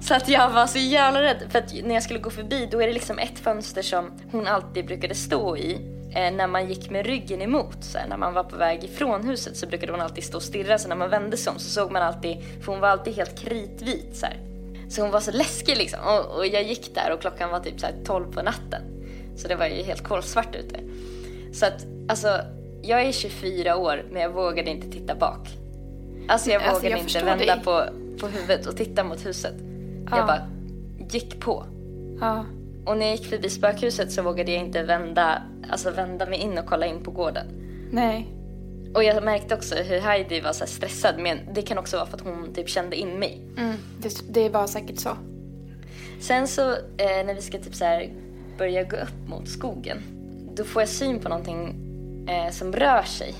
[0.00, 2.82] Så att jag var så jävla rädd för att när jag skulle gå förbi då
[2.82, 5.72] är det liksom ett fönster som hon alltid brukade stå i
[6.14, 7.76] eh, när man gick med ryggen emot.
[7.84, 10.78] Så när man var på väg ifrån huset så brukade hon alltid stå och stirra
[10.78, 13.38] så när man vände sig om så såg man alltid, för hon var alltid helt
[13.38, 14.26] kritvit så.
[14.88, 16.00] Så hon var så läskig liksom.
[16.06, 18.82] Och, och jag gick där och klockan var typ så här 12 på natten.
[19.36, 20.80] Så det var ju helt kolsvart ute.
[21.52, 22.40] Så att alltså,
[22.82, 25.48] jag är 24 år men jag vågade inte titta bak.
[26.28, 27.60] Alltså jag Alltså, vågade jag inte vända dig.
[27.64, 27.84] på,
[28.20, 29.54] på huvudet och titta mot huset.
[30.10, 30.16] Ja.
[30.16, 30.48] Jag bara
[31.10, 31.66] gick på.
[32.20, 32.44] Ja.
[32.84, 36.58] Och när jag gick förbi spökhuset så vågade jag inte vända, alltså vända mig in
[36.58, 37.46] och kolla in på gården.
[37.90, 38.26] Nej.
[38.94, 42.16] Och jag märkte också hur Heidi var så stressad men det kan också vara för
[42.16, 43.40] att hon typ kände in mig.
[43.58, 43.76] Mm.
[43.98, 45.10] Det, det var säkert så.
[46.20, 48.10] Sen så eh, när vi ska typ så här
[48.58, 50.02] börja gå upp mot skogen
[50.56, 51.74] då får jag syn på någonting
[52.28, 53.34] eh, som rör sig.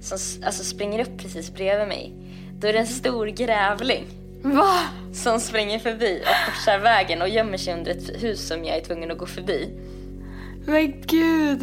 [0.00, 2.14] Som alltså springer upp precis bredvid mig.
[2.60, 4.04] Då är det en stor grävling
[4.42, 4.74] Va?
[5.12, 8.80] som springer förbi och korsar vägen och gömmer sig under ett hus som jag är
[8.80, 9.70] tvungen att gå förbi.
[10.66, 11.62] Men gud.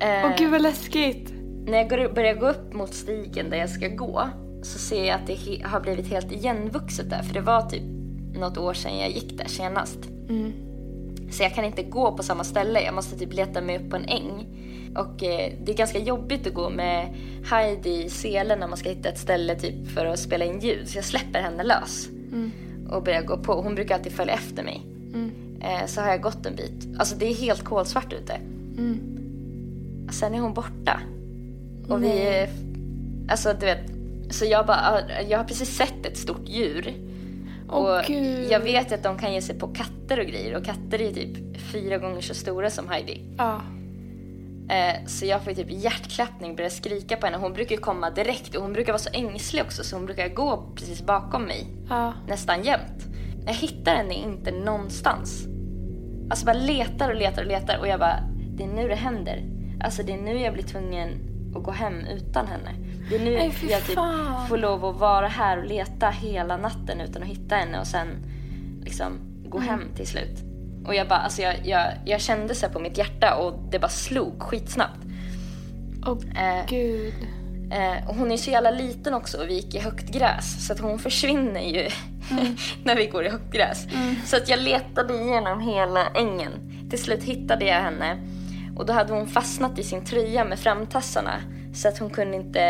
[0.00, 1.32] Eh, Åh gud vad läskigt.
[1.66, 4.28] När jag går, börjar gå upp mot stigen där jag ska gå
[4.62, 7.22] så ser jag att det he- har blivit helt igenvuxet där.
[7.22, 7.82] För det var typ
[8.34, 9.98] något år sedan jag gick där senast.
[11.30, 12.80] Så jag kan inte gå på samma ställe.
[12.82, 14.46] Jag måste typ leta mig upp på en äng.
[14.96, 17.14] Och eh, det är ganska jobbigt att gå med
[17.50, 20.88] Heidi i selen när man ska hitta ett ställe typ för att spela in ljud.
[20.88, 22.08] Så jag släpper henne lös
[22.90, 23.52] och börjar gå på.
[23.52, 24.82] Hon brukar alltid följa efter mig.
[25.60, 26.88] Eh, så har jag gått en bit.
[26.98, 28.40] Alltså det är helt kolsvart ute.
[30.12, 31.00] Sen är hon borta.
[31.88, 32.48] Och vi är...
[33.28, 33.90] Alltså du vet.
[34.30, 36.94] Så jag bara, jag har precis sett ett stort djur.
[37.68, 38.50] Och gud.
[38.50, 40.56] jag vet att de kan ge sig på katter och grejer.
[40.56, 43.20] Och katter är typ fyra gånger så stora som Heidi.
[43.38, 43.60] Ja.
[44.70, 47.38] Eh, så jag får typ hjärtklappning, börjar skrika på henne.
[47.38, 50.72] Hon brukar komma direkt och hon brukar vara så ängslig också så hon brukar gå
[50.76, 51.66] precis bakom mig.
[51.88, 52.12] Ja.
[52.28, 53.06] Nästan jämt.
[53.46, 55.46] Jag hittar henne inte någonstans.
[56.30, 58.20] Alltså bara letar och letar och letar och jag bara,
[58.56, 59.44] det är nu det händer.
[59.84, 61.10] Alltså det är nu jag blir tvungen
[61.56, 62.70] att gå hem utan henne.
[63.08, 63.98] Det är nu Nej, jag typ
[64.48, 68.08] får lov att vara här och leta hela natten utan att hitta henne och sen
[68.84, 69.12] liksom
[69.48, 69.68] gå Mm.
[69.70, 70.38] hem till slut.
[70.86, 73.88] Och jag bara, alltså jag, jag, jag kände så på mitt hjärta och det bara
[73.88, 74.98] slog skitsnabbt.
[76.06, 77.14] Åh Eh, gud.
[77.72, 80.72] Eh, och hon är så jävla liten också och vi gick i högt gräs så
[80.72, 81.88] att hon försvinner ju
[82.30, 82.56] Mm.
[82.84, 83.86] när vi går i högt gräs.
[84.26, 86.50] Så att jag letade igenom hela ängen.
[86.90, 88.16] Till slut hittade jag henne
[88.76, 91.34] och då hade hon fastnat i sin tröja med framtassarna
[91.82, 92.60] så att hon kunde inte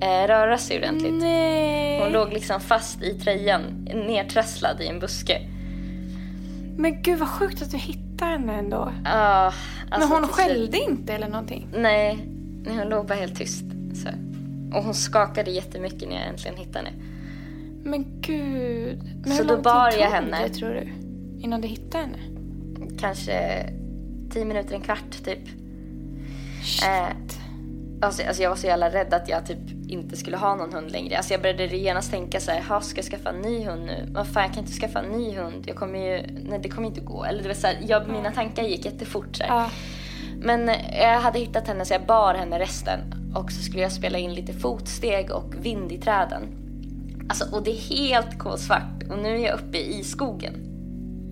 [0.00, 1.14] eh, röra sig ordentligt.
[1.14, 2.00] Nej.
[2.02, 3.62] Hon låg liksom fast i tröjan,
[3.94, 5.40] nertrasslad i en buske.
[6.78, 8.92] Men gud vad sjukt att du hittar henne ändå.
[9.04, 9.52] Ah,
[9.84, 11.68] Men alltså hon till slut- skällde inte eller någonting?
[11.76, 12.18] Nej,
[12.66, 13.64] nej, hon låg bara helt tyst.
[13.94, 14.08] Så.
[14.78, 17.02] Och hon skakade jättemycket när jag äntligen hittade henne.
[17.84, 19.02] Men gud.
[19.26, 20.36] Men Så då bar jag henne.
[20.48, 20.88] Det, tror du?
[21.42, 22.18] Innan du hittade henne?
[23.00, 23.66] kanske
[24.30, 25.48] tio minuter, en kvart typ.
[26.64, 26.84] Shit.
[26.88, 27.06] Eh,
[28.00, 30.90] alltså, alltså jag var så jävla rädd att jag typ inte skulle ha någon hund
[30.90, 31.16] längre.
[31.16, 34.08] Alltså jag började genast tänka så här, "Ha, ska jag skaffa en ny hund nu?
[34.10, 35.64] Vad fan, jag kan inte skaffa en ny hund.
[35.66, 37.24] Jag kommer ju, nej det kommer inte gå.
[37.24, 39.44] Eller det var så här, jag, mina tankar gick jättefort så.
[39.48, 39.70] Ja.
[40.40, 43.00] Men eh, jag hade hittat henne så jag bar henne resten.
[43.34, 46.42] Och så skulle jag spela in lite fotsteg och vind i träden.
[47.28, 49.02] Alltså, och det är helt kolsvart.
[49.10, 50.54] Och nu är jag uppe i skogen.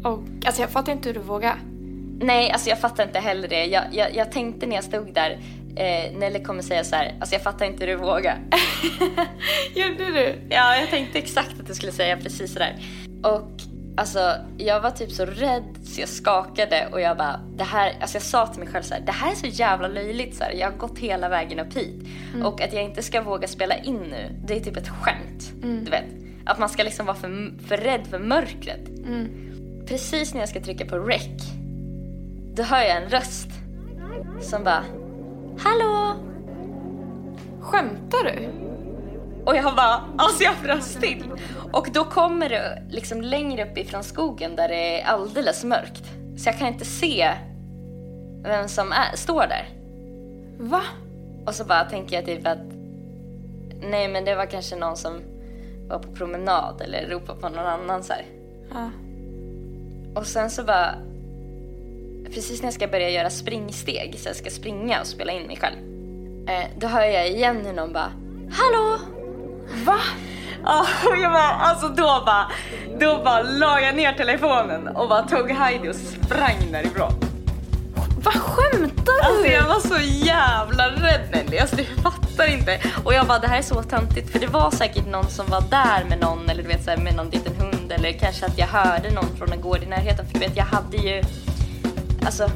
[0.04, 1.58] Och, alltså jag fattar inte hur du vågar.
[2.20, 3.64] Nej, alltså jag fattar inte heller det.
[3.64, 5.38] Jag, jag, jag tänkte när jag stod där,
[5.76, 8.38] eh, Nelly kommer säga så här, alltså jag fattar inte hur du vågar.
[9.74, 10.34] Gjorde du?
[10.50, 12.76] ja, jag tänkte exakt att du skulle säga precis sådär.
[13.22, 13.50] Och
[13.96, 18.16] alltså, jag var typ så rädd så jag skakade och jag bara, det här, alltså
[18.16, 20.52] jag sa till mig själv så här, det här är så jävla löjligt så här.
[20.52, 22.06] Jag har gått hela vägen upp hit.
[22.44, 25.52] Och att jag inte ska våga spela in nu, det är typ ett skämt.
[25.84, 26.04] Du vet,
[26.46, 28.80] att man ska liksom vara för, för rädd för mörkret.
[29.86, 31.28] Precis när jag ska trycka på rec,
[32.54, 33.48] då hör jag en röst
[34.40, 34.84] som bara,
[35.58, 36.16] hallå?
[37.60, 38.48] Skämtar du?
[39.44, 41.24] Och jag bara, alltså jag frös till.
[41.72, 46.04] Och då kommer det liksom längre upp ifrån skogen där det är alldeles mörkt.
[46.36, 47.30] Så jag kan inte se
[48.42, 49.68] vem som är, står där.
[50.58, 50.82] Va?
[51.46, 52.58] Och så bara tänker jag typ att
[53.80, 55.20] nej men det var kanske någon som
[55.88, 58.24] var på promenad eller ropade på någon annan så här.
[58.70, 58.90] Ja.
[60.14, 60.94] Och sen så bara,
[62.24, 65.56] precis när jag ska börja göra springsteg, så jag ska springa och spela in mig
[65.56, 65.76] själv.
[66.48, 68.12] Eh, då hör jag igen hur någon bara,
[68.52, 68.98] hallå?
[69.84, 69.98] Va?
[70.66, 72.50] Ja, och jag bara, alltså då bara,
[73.00, 77.12] då bara la jag ner telefonen och bara tog Heidi och sprang därifrån.
[78.24, 79.20] Vad skämtar du?
[79.22, 82.80] Alltså jag var så jävla rädd Nelly, alltså du fattar inte.
[83.04, 85.60] Och jag bara, det här är så töntigt för det var säkert någon som var
[85.70, 88.58] där med någon eller du vet så här, med någon liten hund eller kanske att
[88.58, 91.22] jag hörde någon från en gård i närheten för du vet jag hade ju,
[92.26, 92.50] alltså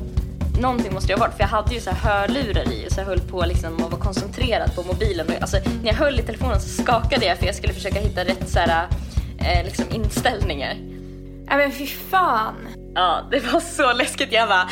[0.60, 3.06] någonting måste jag ha varit för jag hade ju så här hörlurar i så jag
[3.06, 5.26] höll på liksom att vara koncentrerad på mobilen.
[5.40, 8.48] Alltså när jag höll i telefonen så skakade jag för jag skulle försöka hitta rätt
[8.48, 8.86] så här,
[9.38, 10.74] eh, liksom inställningar.
[11.46, 12.54] Nej men fy fan.
[12.94, 14.32] Ja, det var så läskigt.
[14.32, 14.68] Jag bara,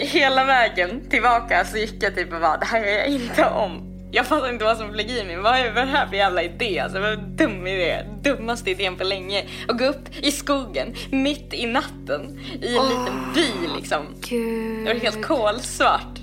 [0.00, 3.87] hela vägen tillbaka så gick jag typ och bara, det här gör jag inte om.
[4.10, 5.36] Jag fattar inte vad som flög i mig.
[5.36, 6.78] Vad är det här för jävla idé?
[6.78, 8.04] Alltså, vad dum idé.
[8.22, 9.44] Dummaste idén på länge.
[9.68, 14.06] Att gå upp i skogen mitt i natten i en liten by liksom.
[14.20, 14.86] Gud.
[14.86, 16.18] Det var helt kolsvart.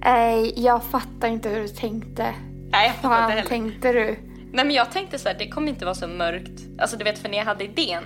[0.00, 2.34] Nej, jag fattar inte hur du tänkte.
[2.70, 3.48] Nej, jag fattar inte heller.
[3.48, 4.18] tänkte du?
[4.52, 6.62] Nej men jag tänkte så här, det kommer inte vara så mörkt.
[6.78, 8.02] Alltså du vet för när jag hade idén,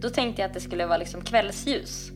[0.00, 2.10] då tänkte jag att det skulle vara liksom kvällsljus.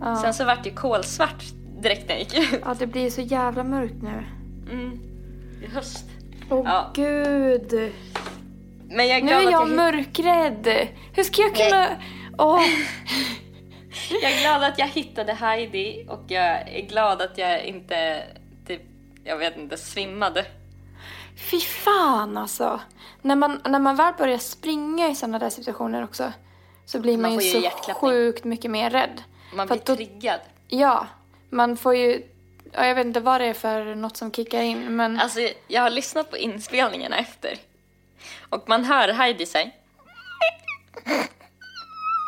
[0.00, 0.16] Ja.
[0.16, 1.44] Sen så vart det kolsvart
[1.82, 2.60] direkt när jag gick ut.
[2.64, 4.24] ja, det blir så jävla mörkt nu.
[4.72, 5.11] Mm.
[5.62, 6.04] I höst.
[6.50, 6.90] Åh Ja.
[6.94, 7.92] gud.
[8.88, 10.88] Men jag är Nu är jag jag, mörkrädd.
[11.14, 11.88] Hur ska jag kunna...
[12.38, 12.62] Åh,
[14.22, 18.22] jag är glad att jag hittade Heidi och jag är glad att jag inte
[18.66, 18.82] typ,
[19.24, 20.44] jag vet inte, svimmade.
[21.50, 22.80] fy fan alltså.
[23.22, 26.32] När man, när man väl börjar springa i sådana där situationer också
[26.84, 29.22] så blir man, Man ju så sjukt mycket mer rädd.
[29.54, 30.40] Man blir då- triggad.
[30.68, 31.06] Ja,
[31.50, 32.22] man får ju...
[32.72, 35.20] ja, Jag vet inte vad det är för något som kickar in, men...
[35.20, 37.58] Alltså jag har lyssnat på inspelningarna efter.
[38.48, 39.70] Och man hör Heidi säga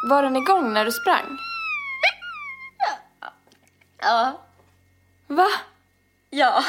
[0.08, 1.38] Var den igång när du sprang?
[3.98, 4.40] Ja.
[5.26, 5.48] Va?
[6.30, 6.64] Ja.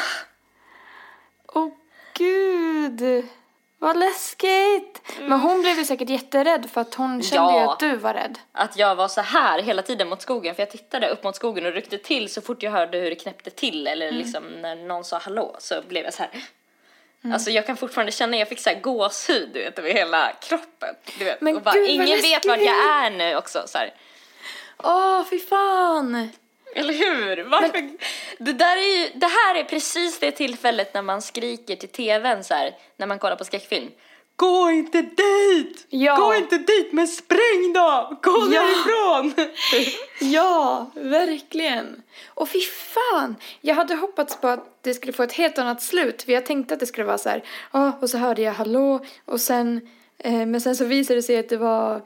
[1.48, 1.70] Åh
[2.14, 3.26] gud!
[3.80, 5.02] Vad läskigt!
[5.20, 7.74] Men hon blev ju säkert jätterädd för att hon kände ju Ja.
[7.74, 8.40] att du var rädd.
[8.52, 11.66] Att jag var så här hela tiden mot skogen för jag tittade upp mot skogen
[11.66, 15.04] och ryckte till så fort jag hörde hur det knäppte till eller liksom när någon
[15.04, 16.32] sa hallå så blev jag så här.
[17.34, 20.96] Alltså jag kan fortfarande känna, jag fick så här gåshud du vet över hela kroppen.
[21.20, 21.42] Du vet.
[21.42, 22.68] Men och bara, gud, vad ingen vet vart läskigt.
[22.68, 23.94] jag är nu också så här.
[24.84, 26.30] Åh, fy fan!
[26.76, 27.44] Eller hur?
[27.44, 27.90] Varför?
[28.38, 32.44] Det, där är ju, det här är precis det tillfället när man skriker till tvn
[32.44, 33.92] så här, när man kollar på skräckfilm.
[34.38, 35.86] Gå inte dit!
[35.90, 36.16] Ja.
[36.16, 38.18] Gå inte dit men spring då!
[38.24, 38.62] Gå Ja.
[38.62, 39.34] därifrån!
[40.32, 42.02] Ja, verkligen.
[42.28, 43.36] Och fy fan!
[43.62, 46.24] Jag hade hoppats på att det skulle få ett helt annat slut.
[46.24, 49.06] För jag tänkte att det skulle vara så här, ja, och så hörde jag hallå
[49.26, 52.02] och sen, eh, men sen så visade det sig att det var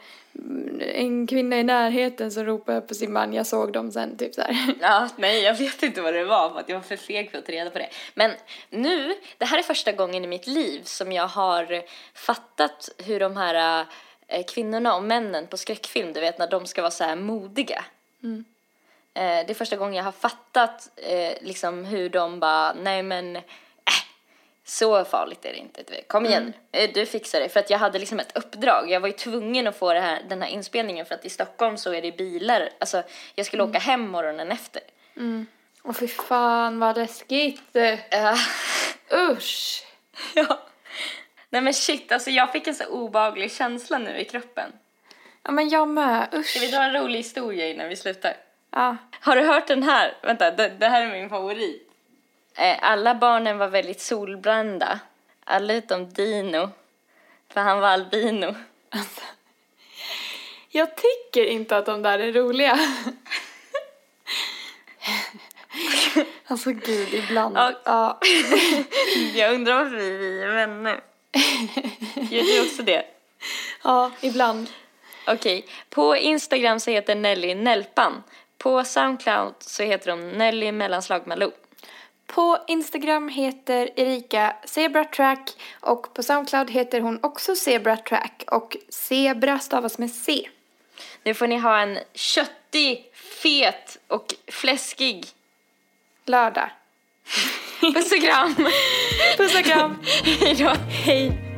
[0.81, 3.33] en kvinna i närheten som ropade på sin man.
[3.33, 4.75] Jag såg dem sen, typ så här.
[4.81, 7.37] Ja, nej, jag vet inte vad det var för att jag var för feg för
[7.37, 7.89] att ta reda på det.
[8.13, 8.31] Men
[8.69, 13.37] nu, det här är första gången i mitt liv som jag har fattat hur de
[13.37, 13.85] här
[14.27, 17.85] eh, kvinnorna och männen på skräckfilm, du vet när de ska vara så här modiga.
[19.13, 23.35] Eh, det är första gången jag har fattat eh, liksom hur de bara, nej men,
[23.35, 23.41] äh,
[24.69, 25.83] så farligt är det inte.
[26.07, 27.49] Kom igen, eh, du fixar det.
[27.49, 28.91] För att jag hade liksom ett uppdrag.
[28.91, 31.77] Jag var ju tvungen att få det här, den här inspelningen för att i Stockholm
[31.77, 32.69] så är det bilar.
[32.79, 33.03] Alltså,
[33.35, 34.81] jag skulle åka hem morgonen efter.
[35.81, 37.75] Och fy fan vad läskigt.
[38.09, 38.37] Ja.
[39.31, 39.85] Usch!
[40.33, 40.59] ja.
[41.49, 44.71] Nej men shit, alltså jag fick en så obehaglig känsla nu i kroppen.
[45.43, 46.45] Ja men jag med, usch.
[46.45, 48.33] Ska vi dra en rolig historia innan vi slutar?
[48.71, 48.97] Ja.
[49.21, 50.17] Har du hört den här?
[50.21, 51.88] Vänta, det, det här är min favorit.
[52.59, 54.99] Eh, alla barnen var väldigt solbrända.
[55.43, 56.69] Alla utom Dino.
[57.53, 58.55] För han var albino.
[60.69, 62.79] Jag tycker inte att de där är roliga.
[66.47, 67.57] alltså gud, ibland.
[67.57, 67.73] Ja.
[67.83, 68.19] Ja.
[69.35, 71.01] Jag undrar varför vi är vänner.
[72.15, 73.05] Gör du också det?
[73.83, 74.69] ja, ibland.
[75.27, 78.23] Okej, på Instagram så heter Nelly Nelpan.
[78.57, 81.51] På Soundcloud så heter hon Nelly mellanslag Malou.
[82.33, 88.77] På Instagram heter Erika Zebra Track och på Soundcloud heter hon också Zebra Track och
[88.89, 90.49] Zebra stavas med C.
[91.23, 95.25] Nu får ni ha en köttig, fet och fläskig
[96.25, 96.69] Lördag.
[97.81, 98.55] puss och kram.
[99.37, 99.99] Puss och kram!
[100.23, 100.73] Hej då.
[101.05, 101.48] Hej!